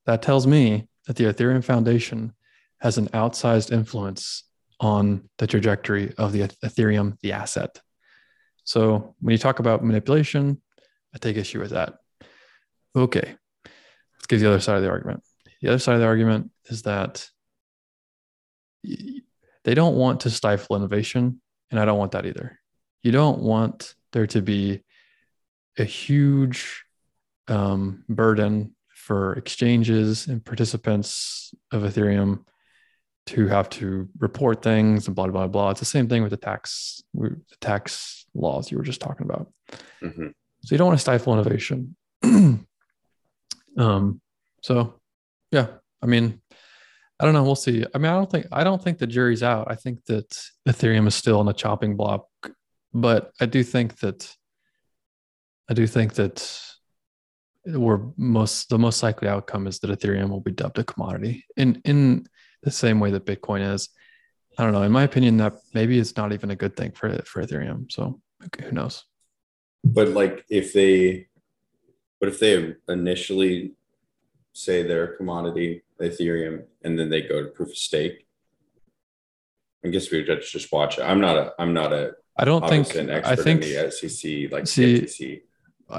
[0.06, 2.34] that tells me that the ethereum foundation
[2.80, 4.44] has an outsized influence
[4.80, 7.80] on the trajectory of the Ethereum, the asset.
[8.66, 10.62] So when you talk about manipulation,
[11.16, 11.96] I take issue with that.
[12.96, 13.36] Okay,
[14.16, 15.24] let's give the other side of the argument.
[15.62, 17.30] The other side of the argument is that
[18.84, 22.60] they don't want to stifle innovation, and I don't want that either.
[23.02, 24.84] You don't want there to be
[25.78, 26.84] a huge
[27.48, 32.46] um, burden for exchanges and participants of Ethereum
[33.26, 35.72] to have to report things and blah blah blah.
[35.72, 39.52] It's the same thing with the tax the tax laws you were just talking about.
[40.02, 40.28] Mm-hmm.
[40.63, 41.98] So you don't want to stifle innovation.
[43.78, 44.22] um,
[44.62, 45.02] so
[45.52, 45.68] yeah,
[46.02, 46.42] I mean,
[47.20, 47.44] I don't know.
[47.44, 47.86] We'll see.
[47.94, 49.68] I mean, I don't think I don't think the jury's out.
[49.70, 50.30] I think that
[50.68, 52.28] Ethereum is still on the chopping block,
[52.94, 54.34] but I do think that
[55.70, 56.60] I do think that
[57.65, 61.45] we're most the most likely outcome is that Ethereum will be dubbed a commodity.
[61.56, 62.26] In in
[62.62, 63.89] the same way that Bitcoin is.
[64.58, 64.84] I don't know.
[64.84, 67.91] In my opinion, that maybe it's not even a good thing for for Ethereum.
[67.91, 69.04] So okay, who knows?
[69.84, 71.28] But like, if they,
[72.19, 73.73] but if they initially
[74.54, 78.28] say they're a commodity Ethereum, and then they go to proof of stake,
[79.84, 81.04] I guess we just just watch it.
[81.04, 81.54] I'm not a.
[81.60, 82.13] I'm not a.
[82.38, 82.95] I don't think.
[82.95, 85.39] I think the SEC like see, SEC.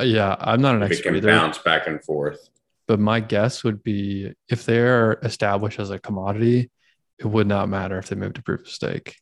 [0.03, 1.01] Yeah, I'm not an if expert.
[1.01, 1.29] It can either.
[1.29, 2.49] bounce back and forth.
[2.87, 6.71] But my guess would be if they're established as a commodity,
[7.19, 9.17] it would not matter if they move to proof of stake.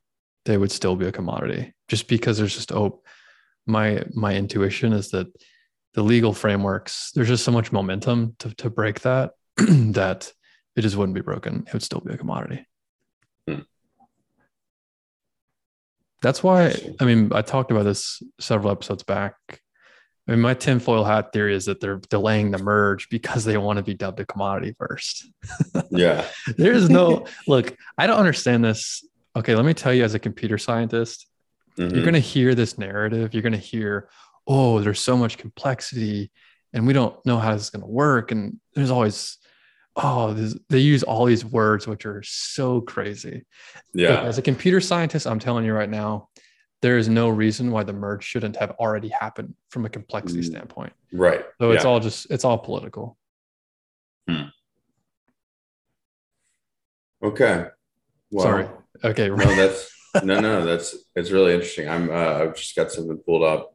[0.44, 3.02] They would still be a commodity just because there's just oh
[3.66, 5.28] my my intuition is that
[5.94, 10.32] the legal frameworks, there's just so much momentum to, to break that that
[10.74, 11.64] it just wouldn't be broken.
[11.66, 12.66] It would still be a commodity.
[13.46, 13.60] Hmm.
[16.22, 19.36] That's why I mean I talked about this several episodes back
[20.28, 23.78] I mean, my tinfoil hat theory is that they're delaying the merge because they want
[23.78, 25.28] to be dubbed a commodity first.
[25.90, 26.24] yeah.
[26.56, 29.04] there is no look, I don't understand this.
[29.34, 31.26] Okay, let me tell you as a computer scientist,
[31.76, 31.92] mm-hmm.
[31.92, 33.34] you're going to hear this narrative.
[33.34, 34.08] You're going to hear,
[34.46, 36.30] oh, there's so much complexity
[36.72, 38.30] and we don't know how this is going to work.
[38.30, 39.38] And there's always,
[39.96, 40.32] oh,
[40.68, 43.44] they use all these words which are so crazy.
[43.92, 44.16] Yeah.
[44.16, 46.28] But as a computer scientist, I'm telling you right now,
[46.82, 50.46] there is no reason why the merge shouldn't have already happened from a complexity mm.
[50.46, 50.92] standpoint.
[51.12, 51.44] Right.
[51.60, 53.16] So it's all just it's all political.
[54.28, 54.48] Hmm.
[57.22, 57.66] Okay.
[58.30, 58.68] Well, Sorry.
[59.04, 59.28] Okay.
[59.28, 59.90] No, that's
[60.24, 61.88] no, no, that's it's really interesting.
[61.88, 63.74] I'm uh, I've just got something pulled up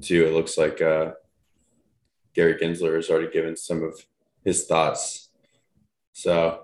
[0.00, 0.26] too.
[0.26, 1.12] It looks like uh,
[2.34, 3.94] Gary Gensler has already given some of
[4.44, 5.28] his thoughts.
[6.12, 6.62] So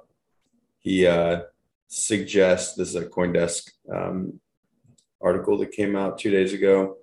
[0.80, 1.43] he uh,
[1.88, 4.40] suggests this is a CoinDesk um,
[5.23, 6.97] article that came out two days ago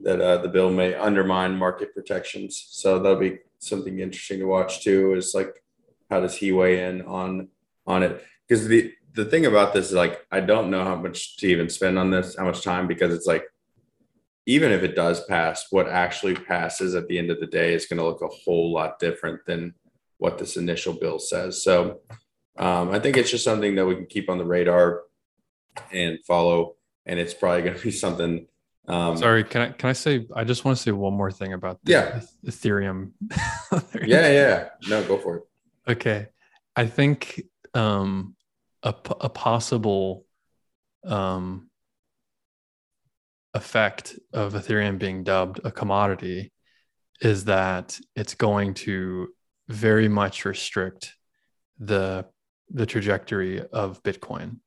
[0.00, 2.66] that uh, the bill may undermine market protections.
[2.70, 5.14] So that'll be something interesting to watch too.
[5.14, 5.62] Is like,
[6.10, 7.48] how does he weigh in on
[7.86, 8.22] on it?
[8.46, 11.70] Because the the thing about this is like, I don't know how much to even
[11.70, 13.44] spend on this, how much time, because it's like,
[14.44, 17.86] even if it does pass, what actually passes at the end of the day is
[17.86, 19.74] going to look a whole lot different than
[20.18, 21.62] what this initial bill says.
[21.64, 22.00] So
[22.58, 25.02] um, I think it's just something that we can keep on the radar
[25.92, 26.75] and follow
[27.06, 28.46] and it's probably going to be something.
[28.88, 30.26] Um, Sorry, can I can I say?
[30.34, 33.12] I just want to say one more thing about the, yeah Ethereum.
[34.04, 35.42] yeah, yeah, no, go for it.
[35.88, 36.28] Okay,
[36.74, 37.42] I think
[37.74, 38.36] um,
[38.82, 40.24] a a possible
[41.04, 41.68] um,
[43.54, 46.52] effect of Ethereum being dubbed a commodity
[47.20, 49.28] is that it's going to
[49.68, 51.14] very much restrict
[51.78, 52.26] the
[52.70, 54.58] the trajectory of Bitcoin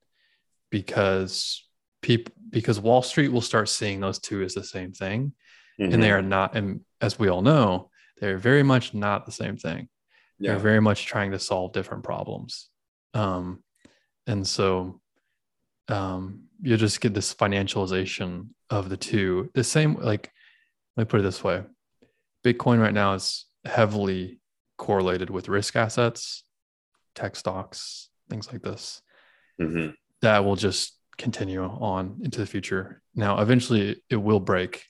[0.69, 1.68] because
[2.01, 5.33] people because Wall Street will start seeing those two as the same thing,
[5.79, 5.93] mm-hmm.
[5.93, 6.55] and they are not.
[6.55, 7.89] And as we all know,
[8.19, 9.87] they're very much not the same thing.
[10.39, 10.51] Yeah.
[10.51, 12.69] They're very much trying to solve different problems,
[13.13, 13.63] um,
[14.25, 15.01] and so
[15.87, 19.49] um, you just get this financialization of the two.
[19.53, 20.31] The same, like
[20.95, 21.63] let me put it this way:
[22.43, 24.39] Bitcoin right now is heavily
[24.77, 26.43] correlated with risk assets,
[27.15, 29.01] tech stocks, things like this.
[29.61, 29.91] Mm-hmm.
[30.21, 33.03] That will just continue on into the future.
[33.13, 34.85] Now, eventually, it will break,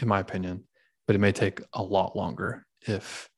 [0.00, 0.64] in my opinion,
[1.06, 2.66] but it may take a lot longer.
[2.80, 3.28] If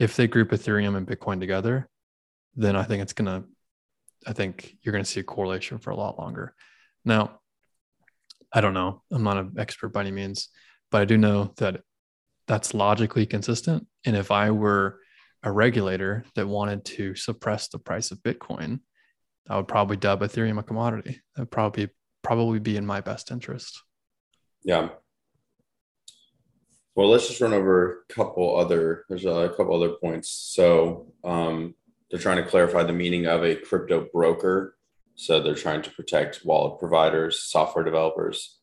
[0.00, 1.88] if they group Ethereum and Bitcoin together,
[2.56, 3.44] then I think it's gonna.
[4.26, 6.54] I think you're to see a correlation for a lot longer.
[7.04, 7.40] Now,
[8.52, 9.02] I don't know.
[9.12, 10.48] I'm not an expert by any means,
[10.90, 11.82] but I do know that
[12.48, 13.86] that's logically consistent.
[14.04, 14.98] And if I were
[15.44, 18.80] a regulator that wanted to suppress the price of Bitcoin,
[19.48, 21.20] I would probably dub Ethereum a commodity.
[21.34, 21.88] That would probably
[22.22, 23.82] probably be in my best interest.
[24.62, 24.90] Yeah.
[26.94, 29.04] Well, let's just run over a couple other.
[29.08, 30.30] There's a couple other points.
[30.30, 31.74] So um,
[32.10, 34.76] they're trying to clarify the meaning of a crypto broker.
[35.14, 38.58] So they're trying to protect wallet providers, software developers.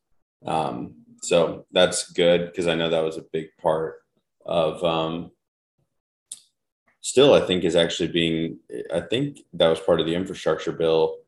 [0.46, 3.96] Um, so that's good because I know that was a big part
[4.44, 5.32] of um,
[7.06, 8.58] still, I think, is actually being,
[8.92, 11.18] I think that was part of the infrastructure bill.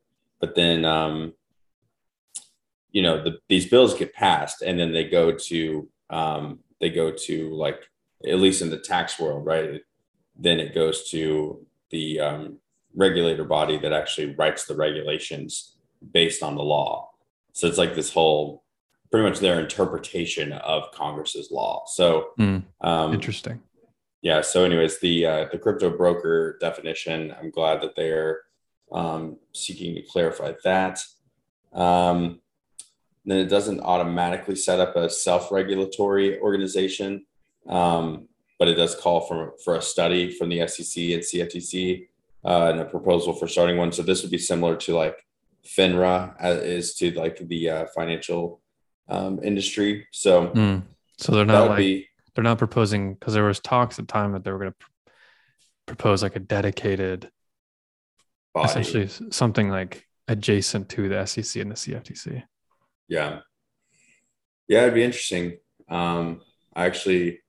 [0.41, 1.35] But then, um,
[2.91, 7.13] you know, the, these bills get passed and then they go to, um, they go
[7.13, 7.81] to like,
[8.27, 9.81] at least in the tax world, right?
[10.37, 12.59] Then it goes to the um,
[12.97, 15.77] regulator body that actually writes the regulations
[16.13, 17.11] based on the law.
[17.53, 18.65] So it's like this whole
[19.13, 21.85] pretty much their interpretation of Congress's law.
[21.87, 23.63] So mm, um, interesting
[24.23, 28.41] yeah so anyways the uh, the crypto broker definition i'm glad that they're
[28.91, 31.05] um, seeking to clarify that.
[31.75, 32.41] Um,
[33.27, 37.27] then it doesn't automatically set up a self-regulatory organization
[37.69, 42.09] um, but it does call for, for a study from the sec and cftc
[42.45, 43.93] uh, and a proposal for starting one.
[43.93, 45.27] So this would be similar to like
[45.65, 48.61] finra as, is to like the uh, financial
[49.09, 50.07] um, industry.
[50.13, 50.83] So mm.
[51.19, 52.09] so they're not like be,
[52.39, 54.77] they're not proposing because there was talks at the time that they were going to
[54.79, 55.11] pr-
[55.87, 57.29] propose like a dedicated
[58.55, 58.69] Body.
[58.69, 62.45] essentially something like adjacent to the SEC and the CFTC.
[63.09, 63.41] Yeah.
[64.69, 65.59] Yeah, it'd be interesting.
[65.91, 66.43] Um,
[66.77, 67.41] I actually,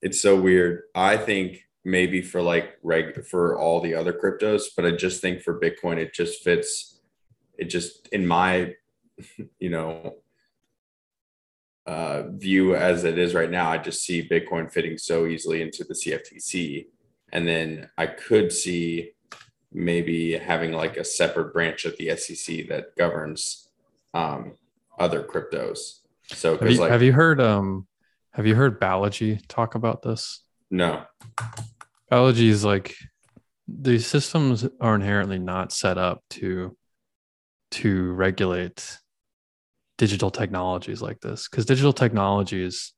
[0.00, 0.84] it's so weird.
[0.94, 5.42] I think maybe for like reg for all the other cryptos, but I just think
[5.42, 6.98] for Bitcoin, it just fits.
[7.58, 8.72] It just in my,
[9.58, 10.14] you know,
[11.86, 15.84] uh, view as it is right now, I just see Bitcoin fitting so easily into
[15.84, 16.86] the CFTC.
[17.32, 19.12] And then I could see
[19.72, 23.68] maybe having like a separate branch of the SEC that governs
[24.14, 24.52] um,
[24.98, 26.00] other cryptos.
[26.26, 27.86] So, have you, like, have you heard um,
[28.32, 30.42] have you heard Balaji talk about this?
[30.70, 31.04] No.
[32.10, 32.94] Balaji is like
[33.66, 36.76] these systems are inherently not set up to
[37.72, 38.98] to regulate
[40.00, 42.94] digital technologies like this because digital technologies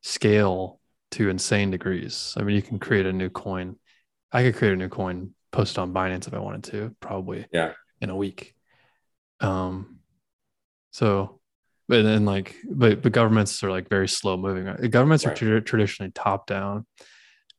[0.00, 0.80] scale
[1.10, 2.34] to insane degrees.
[2.34, 3.76] I mean, you can create a new coin.
[4.32, 7.44] I could create a new coin, post it on Binance if I wanted to, probably
[7.52, 8.54] yeah in a week.
[9.40, 9.98] Um,
[10.92, 11.40] so,
[11.88, 14.64] but then like, but but governments are like very slow moving.
[14.88, 15.34] Governments right.
[15.34, 16.86] are tra- traditionally top down,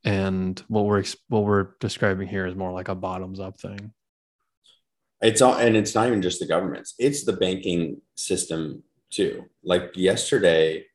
[0.02, 3.92] and what we're what we're describing here is more like a bottoms up thing.
[5.22, 9.44] It's all, and it's not even just the governments; it's the banking system too.
[9.62, 10.86] Like yesterday,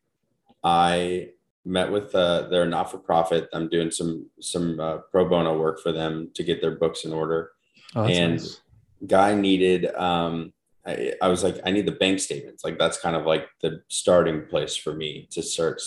[0.63, 1.30] I
[1.65, 3.47] met with uh, they're not for profit.
[3.53, 7.13] I'm doing some some uh, pro bono work for them to get their books in
[7.13, 7.51] order.
[7.95, 8.61] Oh, and nice.
[9.05, 9.93] guy needed.
[9.95, 10.53] Um,
[10.86, 12.63] I, I was like, I need the bank statements.
[12.63, 15.82] Like that's kind of like the starting place for me to start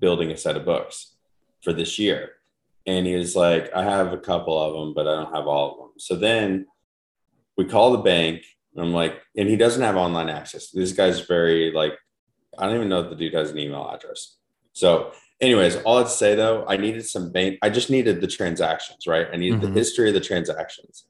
[0.00, 1.14] building a set of books
[1.62, 2.32] for this year.
[2.86, 5.72] And he was like, I have a couple of them, but I don't have all
[5.72, 5.90] of them.
[5.98, 6.66] So then
[7.60, 8.42] we call the bank.
[8.78, 10.70] I'm like, and he doesn't have online access.
[10.70, 11.92] This guy's very like,
[12.56, 14.38] I don't even know if the dude has an email address.
[14.72, 17.58] So, anyways, all I'd say though, I needed some bank.
[17.60, 19.28] I just needed the transactions, right?
[19.30, 19.74] I needed mm-hmm.
[19.74, 21.04] the history of the transactions.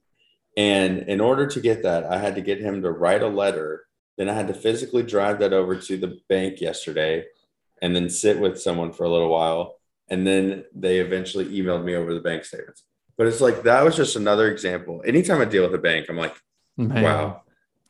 [0.56, 3.84] And in order to get that, I had to get him to write a letter.
[4.18, 7.26] Then I had to physically drive that over to the bank yesterday
[7.80, 9.76] and then sit with someone for a little while.
[10.08, 12.82] And then they eventually emailed me over the bank statements.
[13.20, 15.02] But it's like that was just another example.
[15.04, 16.34] Anytime I deal with a bank, I'm like,
[16.78, 17.02] Man.
[17.02, 17.42] wow,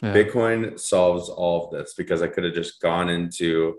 [0.03, 0.12] Yeah.
[0.12, 3.76] Bitcoin solves all of this because I could have just gone into,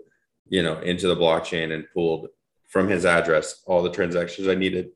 [0.48, 2.28] you know, into the blockchain and pulled
[2.68, 4.92] from his address all the transactions I needed.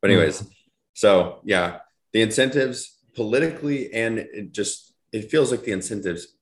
[0.00, 0.50] But anyways, mm.
[0.92, 1.78] so yeah,
[2.12, 6.36] the incentives politically and it just it feels like the incentives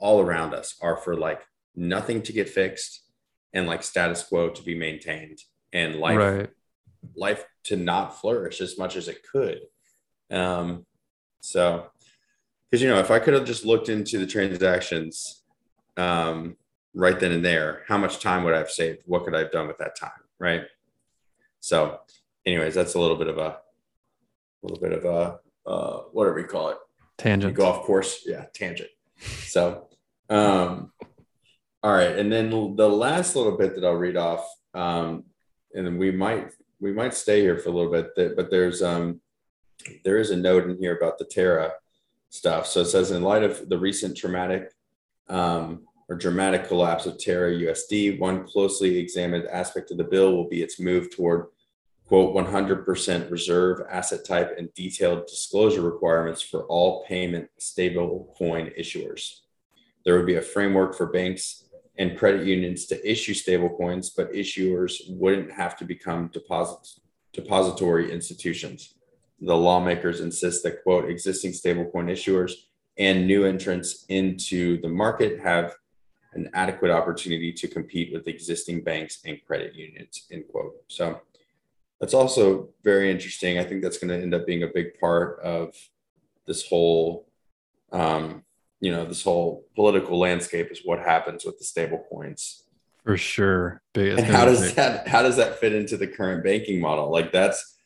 [0.00, 1.42] all around us are for like
[1.76, 3.04] nothing to get fixed
[3.52, 5.38] and like status quo to be maintained
[5.72, 6.50] and life right.
[7.14, 9.60] Life to not flourish as much as it could.
[10.30, 10.86] Um,
[11.40, 11.90] so
[12.70, 15.42] because you know if I could have just looked into the transactions
[15.96, 16.56] um,
[16.94, 19.00] right then and there, how much time would I have saved?
[19.06, 20.10] What could I have done with that time?
[20.38, 20.62] Right.
[21.60, 22.00] So,
[22.46, 23.58] anyways, that's a little bit of a, a
[24.62, 26.78] little bit of a uh, whatever we call it,
[27.18, 28.22] tangent golf course.
[28.24, 28.90] Yeah, tangent.
[29.18, 29.88] So,
[30.30, 30.92] um,
[31.82, 35.24] all right, and then the last little bit that I'll read off, um,
[35.74, 39.20] and then we might we might stay here for a little bit, but there's um,
[40.04, 41.72] there is a note in here about the Terra
[42.30, 42.66] stuff.
[42.66, 44.72] So it says, in light of the recent traumatic
[45.28, 50.48] um, or dramatic collapse of Terra USD, one closely examined aspect of the bill will
[50.48, 51.46] be its move toward
[52.06, 59.40] quote 100% reserve asset type and detailed disclosure requirements for all payment stablecoin issuers.
[60.04, 61.64] There would be a framework for banks
[62.00, 66.78] and credit unions to issue stablecoins, but issuers wouldn't have to become deposit,
[67.34, 68.94] depository institutions.
[69.38, 72.52] The lawmakers insist that, quote, existing stablecoin issuers
[72.96, 75.74] and new entrants into the market have
[76.32, 80.76] an adequate opportunity to compete with existing banks and credit unions, end quote.
[80.88, 81.20] So
[82.00, 83.58] that's also very interesting.
[83.58, 85.74] I think that's going to end up being a big part of
[86.46, 87.28] this whole
[87.92, 88.42] um,
[88.80, 92.64] you know this whole political landscape is what happens with the stable coins.
[93.04, 93.80] For sure.
[93.94, 94.74] Big, and how does big.
[94.76, 97.10] that how does that fit into the current banking model?
[97.10, 97.78] Like that's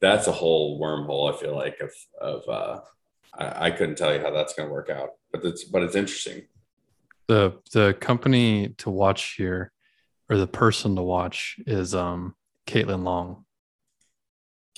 [0.00, 2.80] that's a whole wormhole i feel like of of uh
[3.34, 5.96] I, I couldn't tell you how that's going to work out but it's but it's
[5.96, 6.42] interesting.
[7.28, 9.72] The the company to watch here
[10.30, 12.34] or the person to watch is um
[12.66, 13.44] caitlin long.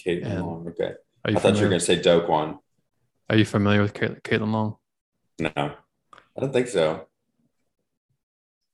[0.05, 0.95] Caitlin long okay.
[1.25, 2.59] i thought you were going to say Do Kwon
[3.29, 4.78] are you familiar with caitlin long
[5.39, 7.07] no, I don't think so.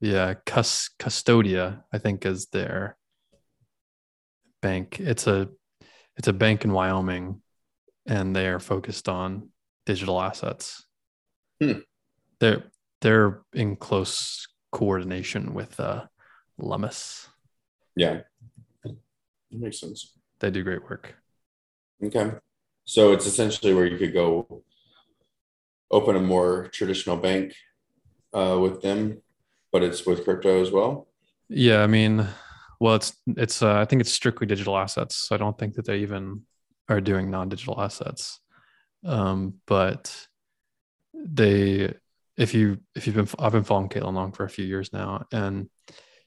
[0.00, 2.96] Yeah, Cus- Custodia, I think, is their
[4.60, 5.00] bank.
[5.00, 5.48] It's a
[6.16, 7.40] it's a bank in Wyoming,
[8.06, 9.50] and they are focused on
[9.86, 10.84] digital assets.
[11.60, 11.80] Hmm.
[12.40, 12.64] They're
[13.00, 16.04] they're in close coordination with uh,
[16.58, 17.28] Lummis.
[17.96, 18.20] Yeah,
[18.82, 18.96] that
[19.50, 20.12] makes sense.
[20.40, 21.14] They do great work.
[22.02, 22.32] Okay,
[22.84, 24.62] so it's essentially where you could go
[25.90, 27.54] open a more traditional bank
[28.32, 29.22] uh, with them,
[29.72, 31.08] but it's with crypto as well.
[31.48, 32.26] Yeah, I mean,
[32.80, 35.16] well, it's it's uh, I think it's strictly digital assets.
[35.16, 36.42] So I don't think that they even
[36.88, 38.40] are doing non-digital assets.
[39.04, 40.26] Um, but
[41.14, 41.94] they,
[42.36, 45.26] if you if you've been, I've been following Caitlin Long for a few years now,
[45.32, 45.68] and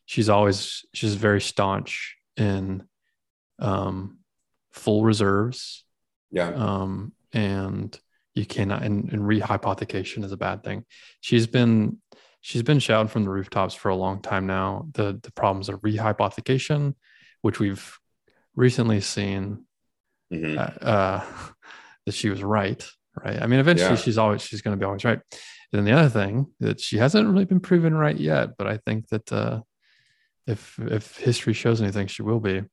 [0.06, 2.84] she's always she's very staunch in
[3.60, 4.20] um,
[4.72, 5.84] full reserves.
[6.32, 6.50] Yeah.
[6.50, 8.00] Um, and
[8.38, 10.86] you cannot and, and rehypothecation is a bad thing.
[11.22, 11.98] She's been
[12.42, 14.88] she's been shouting from the rooftops for a long time now.
[14.94, 16.96] The the problems of rehypothecation
[17.42, 17.98] which we've
[18.56, 19.66] recently seen
[20.34, 20.58] mm-hmm.
[20.58, 21.26] uh, uh,
[22.06, 22.86] that she was right
[23.24, 23.42] right?
[23.42, 23.96] I mean eventually yeah.
[23.96, 25.20] she's always she's going to be always right.
[25.74, 28.78] And then the other thing that she hasn't really been proven right yet but i
[28.78, 29.60] think that uh,
[30.46, 32.64] if if history shows anything she will be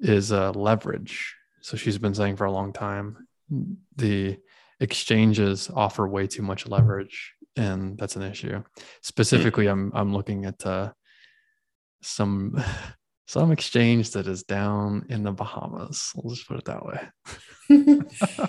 [0.00, 1.34] is uh, leverage.
[1.60, 3.28] So she's been saying for a long time
[3.96, 4.38] the
[4.80, 8.62] exchanges offer way too much leverage and that's an issue.
[9.02, 10.92] Specifically i'm i'm looking at uh,
[12.02, 12.62] some
[13.26, 16.12] some exchange that is down in the bahamas.
[16.14, 18.48] We'll just put it that way.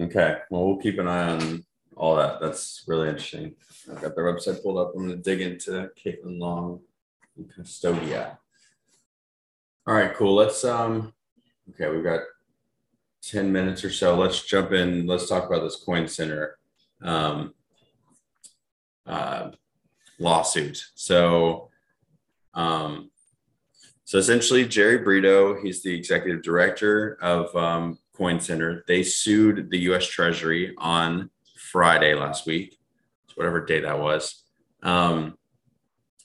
[0.00, 1.64] Okay well we'll keep an eye on
[1.96, 2.40] all that.
[2.40, 3.56] That's really interesting.
[3.90, 4.92] I've got their website pulled up.
[4.94, 6.80] I'm going to dig into caitlin long
[7.36, 8.38] and custodia.
[9.86, 10.36] All right cool.
[10.36, 11.12] Let's um
[11.70, 12.20] okay we've got
[13.22, 15.06] 10 minutes or so, let's jump in.
[15.06, 16.58] Let's talk about this Coin Center
[17.02, 17.54] um,
[19.06, 19.50] uh,
[20.18, 20.82] lawsuit.
[20.94, 21.70] So,
[22.54, 23.10] um,
[24.04, 28.84] so essentially, Jerry Brito, he's the executive director of um, Coin Center.
[28.88, 30.06] They sued the U.S.
[30.06, 32.78] Treasury on Friday last week,
[33.34, 34.42] whatever day that was.
[34.82, 35.36] Um,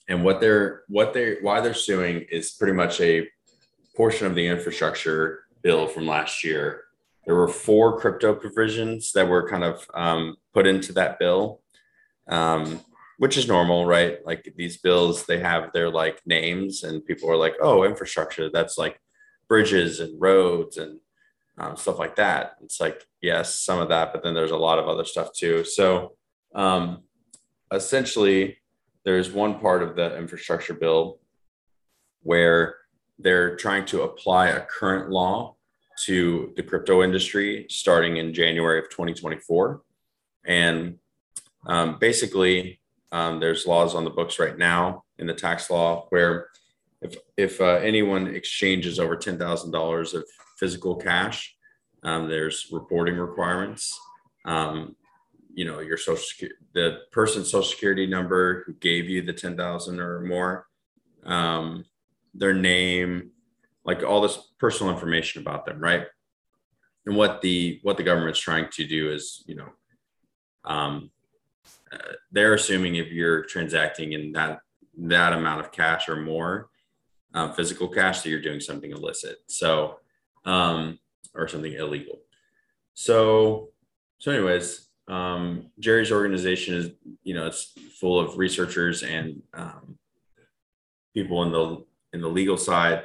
[0.08, 3.28] and what they're what they why they're suing is pretty much a
[3.96, 6.84] portion of the infrastructure bill from last year
[7.26, 11.62] there were four crypto provisions that were kind of um, put into that bill,
[12.28, 12.82] um,
[13.18, 14.18] which is normal, right?
[14.26, 18.78] Like these bills, they have their like names, and people are like, "Oh, infrastructure." That's
[18.78, 19.00] like
[19.48, 21.00] bridges and roads and
[21.58, 22.56] um, stuff like that.
[22.64, 25.64] It's like, yes, some of that, but then there's a lot of other stuff too.
[25.64, 26.16] So
[26.56, 27.04] um,
[27.72, 28.58] essentially,
[29.06, 31.20] there's one part of the infrastructure bill
[32.24, 32.76] where
[33.20, 35.56] they're trying to apply a current law
[36.06, 39.82] to the crypto industry starting in January of 2024.
[40.46, 40.98] And
[41.68, 42.80] um, basically,
[43.12, 46.48] um, there's laws on the books right now in the tax law where
[47.02, 50.26] if, if uh, anyone exchanges over $10,000 of
[50.58, 51.56] physical cash,
[52.04, 53.98] um, there's reporting requirements.
[54.46, 54.96] Um,
[55.54, 60.00] you know, your social security, the person's social security number who gave you the 10,000
[60.00, 60.66] or more,
[61.26, 61.86] um,
[62.34, 63.32] their name,
[63.86, 66.06] like all this personal information about them, right?
[67.06, 69.70] And what the what the government's trying to do is, you know,
[70.64, 71.12] um,
[71.92, 74.60] uh, they're assuming if you're transacting in that
[74.98, 76.70] that amount of cash or more,
[77.34, 79.38] um, physical cash, that you're doing something illicit.
[79.48, 80.00] So,
[80.46, 81.00] um,
[81.34, 82.20] or something illegal.
[82.94, 83.70] So,
[84.20, 86.92] so anyways, um, Jerry's organization is,
[87.24, 89.98] you know, it's full of researchers and um,
[91.14, 91.84] people in the
[92.14, 93.04] in the legal side,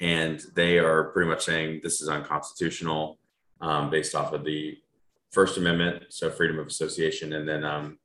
[0.00, 3.18] and they are pretty much saying this is unconstitutional
[3.60, 4.78] um, based off of the
[5.30, 7.98] First Amendment, so freedom of association, and then um,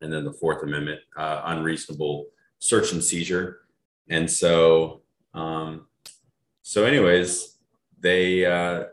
[0.00, 2.26] and then the Fourth Amendment, uh, unreasonable
[2.58, 3.60] search and seizure,
[4.08, 5.02] and so
[5.32, 5.86] um,
[6.62, 7.58] so anyways,
[8.00, 8.84] they uh,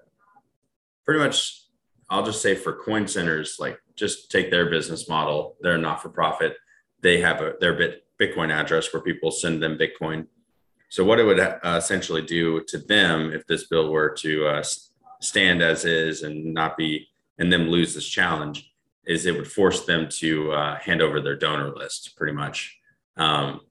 [1.05, 1.62] pretty much
[2.09, 5.55] I'll just say for coin centers, like just take their business model.
[5.62, 6.57] They're not for profit.
[7.01, 10.28] They have a their bit Bitcoin address where people send them Bitcoin.
[10.91, 14.63] So what it would uh, essentially do to them if this bill were to uh,
[15.21, 17.07] stand as is and not be
[17.39, 18.73] and them lose this challenge
[19.05, 22.77] is it would force them to uh, hand over their donor list pretty much
[23.15, 23.61] um,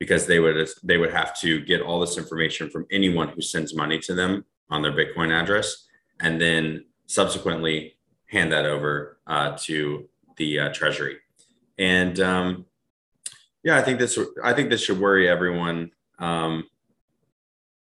[0.00, 3.72] because they would they would have to get all this information from anyone who sends
[3.72, 5.86] money to them on their Bitcoin address
[6.18, 7.96] and then subsequently
[8.26, 11.18] hand that over uh, to the uh, Treasury.
[11.78, 12.66] And um,
[13.62, 16.64] yeah, I think this I think this should worry everyone um,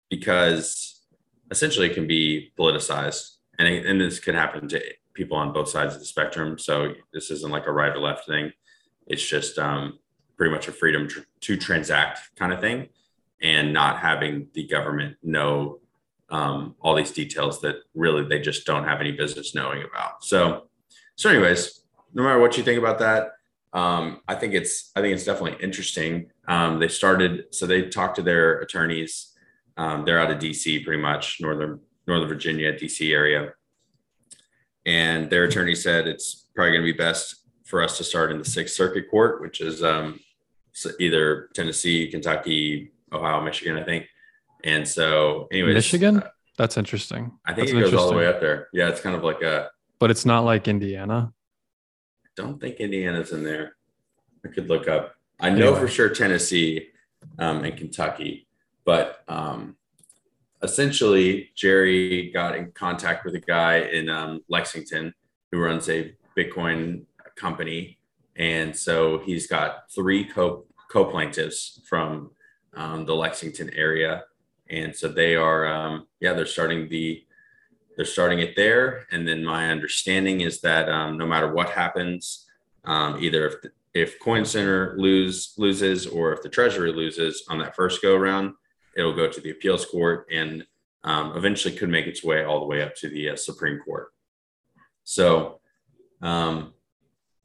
[0.09, 1.01] because
[1.49, 4.81] essentially it can be politicized, and it, and this can happen to
[5.13, 6.57] people on both sides of the spectrum.
[6.57, 8.51] So this isn't like a right or left thing;
[9.07, 9.99] it's just um,
[10.37, 12.89] pretty much a freedom tr- to transact kind of thing,
[13.41, 15.79] and not having the government know
[16.29, 20.23] um, all these details that really they just don't have any business knowing about.
[20.23, 20.67] So,
[21.15, 21.81] so anyways,
[22.13, 23.31] no matter what you think about that,
[23.73, 26.29] um, I think it's I think it's definitely interesting.
[26.47, 29.33] Um, they started so they talked to their attorneys.
[29.77, 33.53] Um, they're out of DC, pretty much northern Northern Virginia, DC area,
[34.85, 38.37] and their attorney said it's probably going to be best for us to start in
[38.37, 40.19] the Sixth Circuit Court, which is um,
[40.99, 44.07] either Tennessee, Kentucky, Ohio, Michigan, I think.
[44.63, 46.17] And so, anyway, Michigan.
[46.17, 47.31] Uh, That's interesting.
[47.45, 48.67] I think That's it goes all the way up there.
[48.73, 49.69] Yeah, it's kind of like a.
[49.99, 51.33] But it's not like Indiana.
[52.41, 53.75] I don't think Indiana's in there.
[54.43, 55.15] I could look up.
[55.39, 55.79] I know anyway.
[55.79, 56.89] for sure Tennessee
[57.39, 58.47] um, and Kentucky,
[58.85, 59.75] but um,
[60.63, 65.13] essentially, Jerry got in contact with a guy in um, Lexington
[65.51, 67.03] who runs a Bitcoin
[67.35, 67.99] company,
[68.35, 72.31] and so he's got three co co plaintiffs from
[72.75, 74.23] um, the Lexington area
[74.71, 77.23] and so they are um, yeah they're starting the
[78.01, 79.05] they're starting it there.
[79.11, 82.47] And then my understanding is that um, no matter what happens
[82.83, 83.55] um, either if
[83.93, 88.53] if coin center lose loses or if the treasury loses on that first go around
[88.97, 90.65] it'll go to the appeals court and
[91.03, 94.07] um, eventually could make its way all the way up to the uh, supreme court.
[95.03, 95.59] So
[96.23, 96.73] um,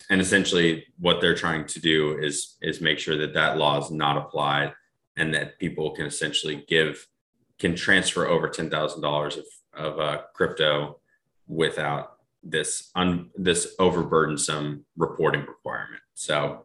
[0.09, 3.91] and essentially what they're trying to do is is make sure that that law is
[3.91, 4.73] not applied
[5.19, 7.07] and that people can essentially give
[7.59, 9.45] can transfer over ten thousand dollars of
[9.77, 11.01] of uh, crypto
[11.47, 16.03] without this un this overburdensome reporting requirement.
[16.15, 16.65] So,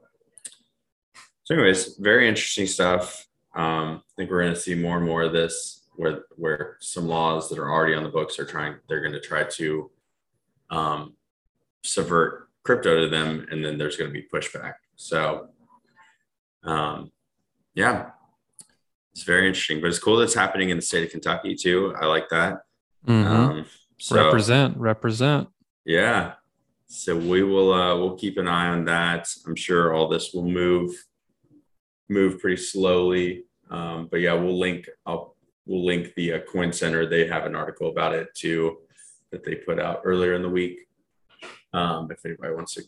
[1.43, 3.27] so anyways, very interesting stuff.
[3.55, 7.07] Um, I think we're going to see more and more of this, where where some
[7.07, 9.91] laws that are already on the books are trying they're going to try to
[10.69, 11.15] um,
[11.83, 14.73] subvert crypto to them, and then there's going to be pushback.
[14.95, 15.47] So,
[16.63, 17.11] um,
[17.73, 18.11] yeah,
[19.13, 21.93] it's very interesting, but it's cool that's happening in the state of Kentucky too.
[21.99, 22.61] I like that.
[23.07, 23.27] Mm-hmm.
[23.27, 23.65] Um,
[23.97, 25.49] so, represent, represent.
[25.85, 26.33] Yeah.
[26.87, 29.27] So we will uh, we'll keep an eye on that.
[29.47, 30.91] I'm sure all this will move
[32.09, 33.45] move pretty slowly.
[33.69, 37.05] Um, but yeah, we'll link I'll we'll link the uh, Coin Center.
[37.05, 38.79] They have an article about it too
[39.31, 40.79] that they put out earlier in the week.
[41.73, 42.83] Um, if anybody wants to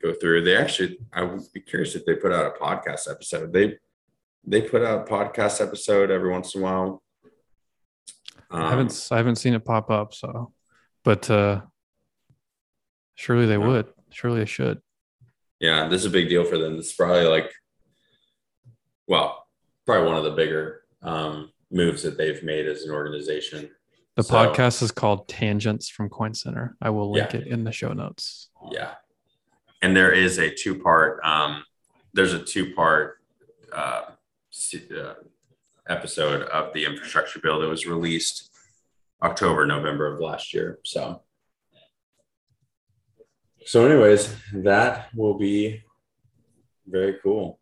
[0.00, 3.52] go through, they actually I would be curious if they put out a podcast episode.
[3.52, 3.78] They
[4.46, 7.02] they put out a podcast episode every once in a while.
[8.50, 10.14] Um, I haven't I haven't seen it pop up.
[10.14, 10.52] So,
[11.04, 11.62] but uh,
[13.14, 13.86] surely they would.
[14.10, 14.80] Surely they should.
[15.60, 16.76] Yeah, this is a big deal for them.
[16.76, 17.52] This is probably like,
[19.08, 19.46] well,
[19.84, 23.68] probably one of the bigger um, moves that they've made as an organization.
[24.16, 26.76] The so, podcast is called Tangents from Coin Center.
[26.80, 27.40] I will link yeah.
[27.40, 28.50] it in the show notes.
[28.70, 28.94] Yeah,
[29.82, 31.20] and there is a two part.
[31.24, 31.64] Um,
[32.14, 33.18] there's a two part
[33.72, 34.02] uh,
[34.96, 35.14] uh,
[35.88, 38.50] episode of the infrastructure bill that was released
[39.22, 40.78] October, November of last year.
[40.84, 41.22] So,
[43.66, 45.82] so anyways, that will be
[46.86, 47.58] very cool.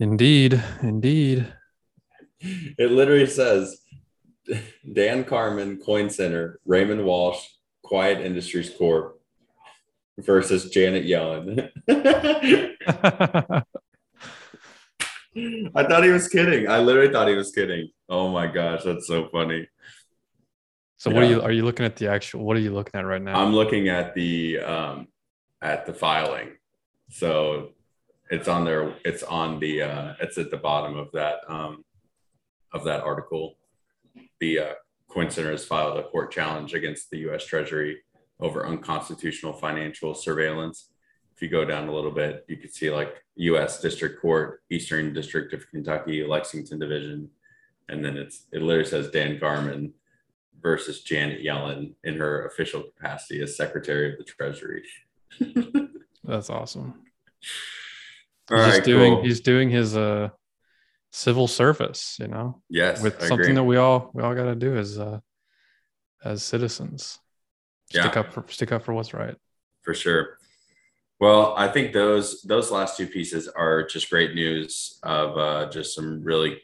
[0.00, 1.52] Indeed, indeed.
[2.40, 3.80] It literally says
[4.92, 7.44] Dan Carman, Coin Center, Raymond Walsh,
[7.82, 9.20] Quiet Industries Corp
[10.18, 11.70] versus Janet Yellen.
[15.74, 16.68] I thought he was kidding.
[16.68, 17.90] I literally thought he was kidding.
[18.08, 19.68] Oh my gosh, that's so funny.
[20.96, 21.14] So yeah.
[21.14, 23.22] what are you are you looking at the actual what are you looking at right
[23.22, 23.40] now?
[23.40, 25.08] I'm looking at the um
[25.62, 26.50] at the filing.
[27.10, 27.70] So
[28.30, 31.84] it's on there it's on the uh it's at the bottom of that um
[32.72, 33.56] of that article.
[34.40, 34.72] The uh
[35.08, 37.98] Coin Center has filed a court challenge against the US Treasury
[38.40, 40.90] over unconstitutional financial surveillance
[41.38, 43.80] if you go down a little bit, you could see like U.S.
[43.80, 47.30] District Court, Eastern District of Kentucky, Lexington Division,
[47.88, 49.94] and then it's it literally says Dan Carman
[50.60, 54.82] versus Janet Yellen in her official capacity as Secretary of the Treasury.
[56.24, 57.04] That's awesome.
[58.50, 59.22] All he's right, doing cool.
[59.22, 60.30] he's doing his uh
[61.12, 62.60] civil service, you know.
[62.68, 63.54] Yes, with I something agree.
[63.54, 65.20] that we all we all got to do as uh
[66.24, 67.20] as citizens.
[67.90, 68.20] Stick yeah.
[68.22, 69.36] up for stick up for what's right.
[69.82, 70.37] For sure.
[71.20, 75.94] Well, I think those those last two pieces are just great news of uh, just
[75.94, 76.62] some really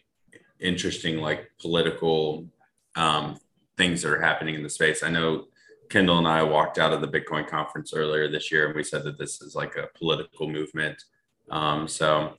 [0.61, 2.47] interesting like political
[2.95, 3.39] um,
[3.77, 5.03] things that are happening in the space.
[5.03, 5.47] I know
[5.89, 9.03] Kendall and I walked out of the Bitcoin conference earlier this year, and we said
[9.05, 11.03] that this is like a political movement.
[11.51, 12.35] Um, so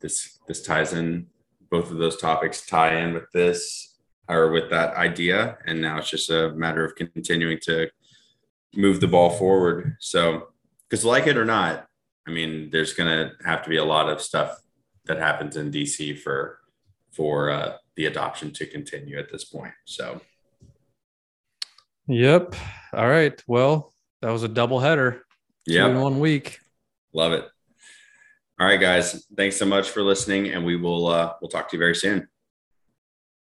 [0.00, 1.26] this this ties in
[1.70, 3.96] both of those topics tie in with this
[4.30, 7.88] or with that idea, and now it's just a matter of continuing to
[8.74, 9.96] move the ball forward.
[10.00, 10.48] So
[10.88, 11.86] because like it or not,
[12.26, 14.60] I mean, there's going to have to be a lot of stuff
[15.06, 16.58] that happens in DC for
[17.12, 19.72] for uh, the adoption to continue at this point.
[19.84, 20.20] So,
[22.06, 22.54] yep.
[22.92, 23.42] All right.
[23.46, 25.22] Well, that was a double header.
[25.66, 26.58] Yeah, in one week.
[27.12, 27.46] Love it.
[28.60, 29.26] All right, guys.
[29.36, 32.28] Thanks so much for listening, and we will uh, we'll talk to you very soon.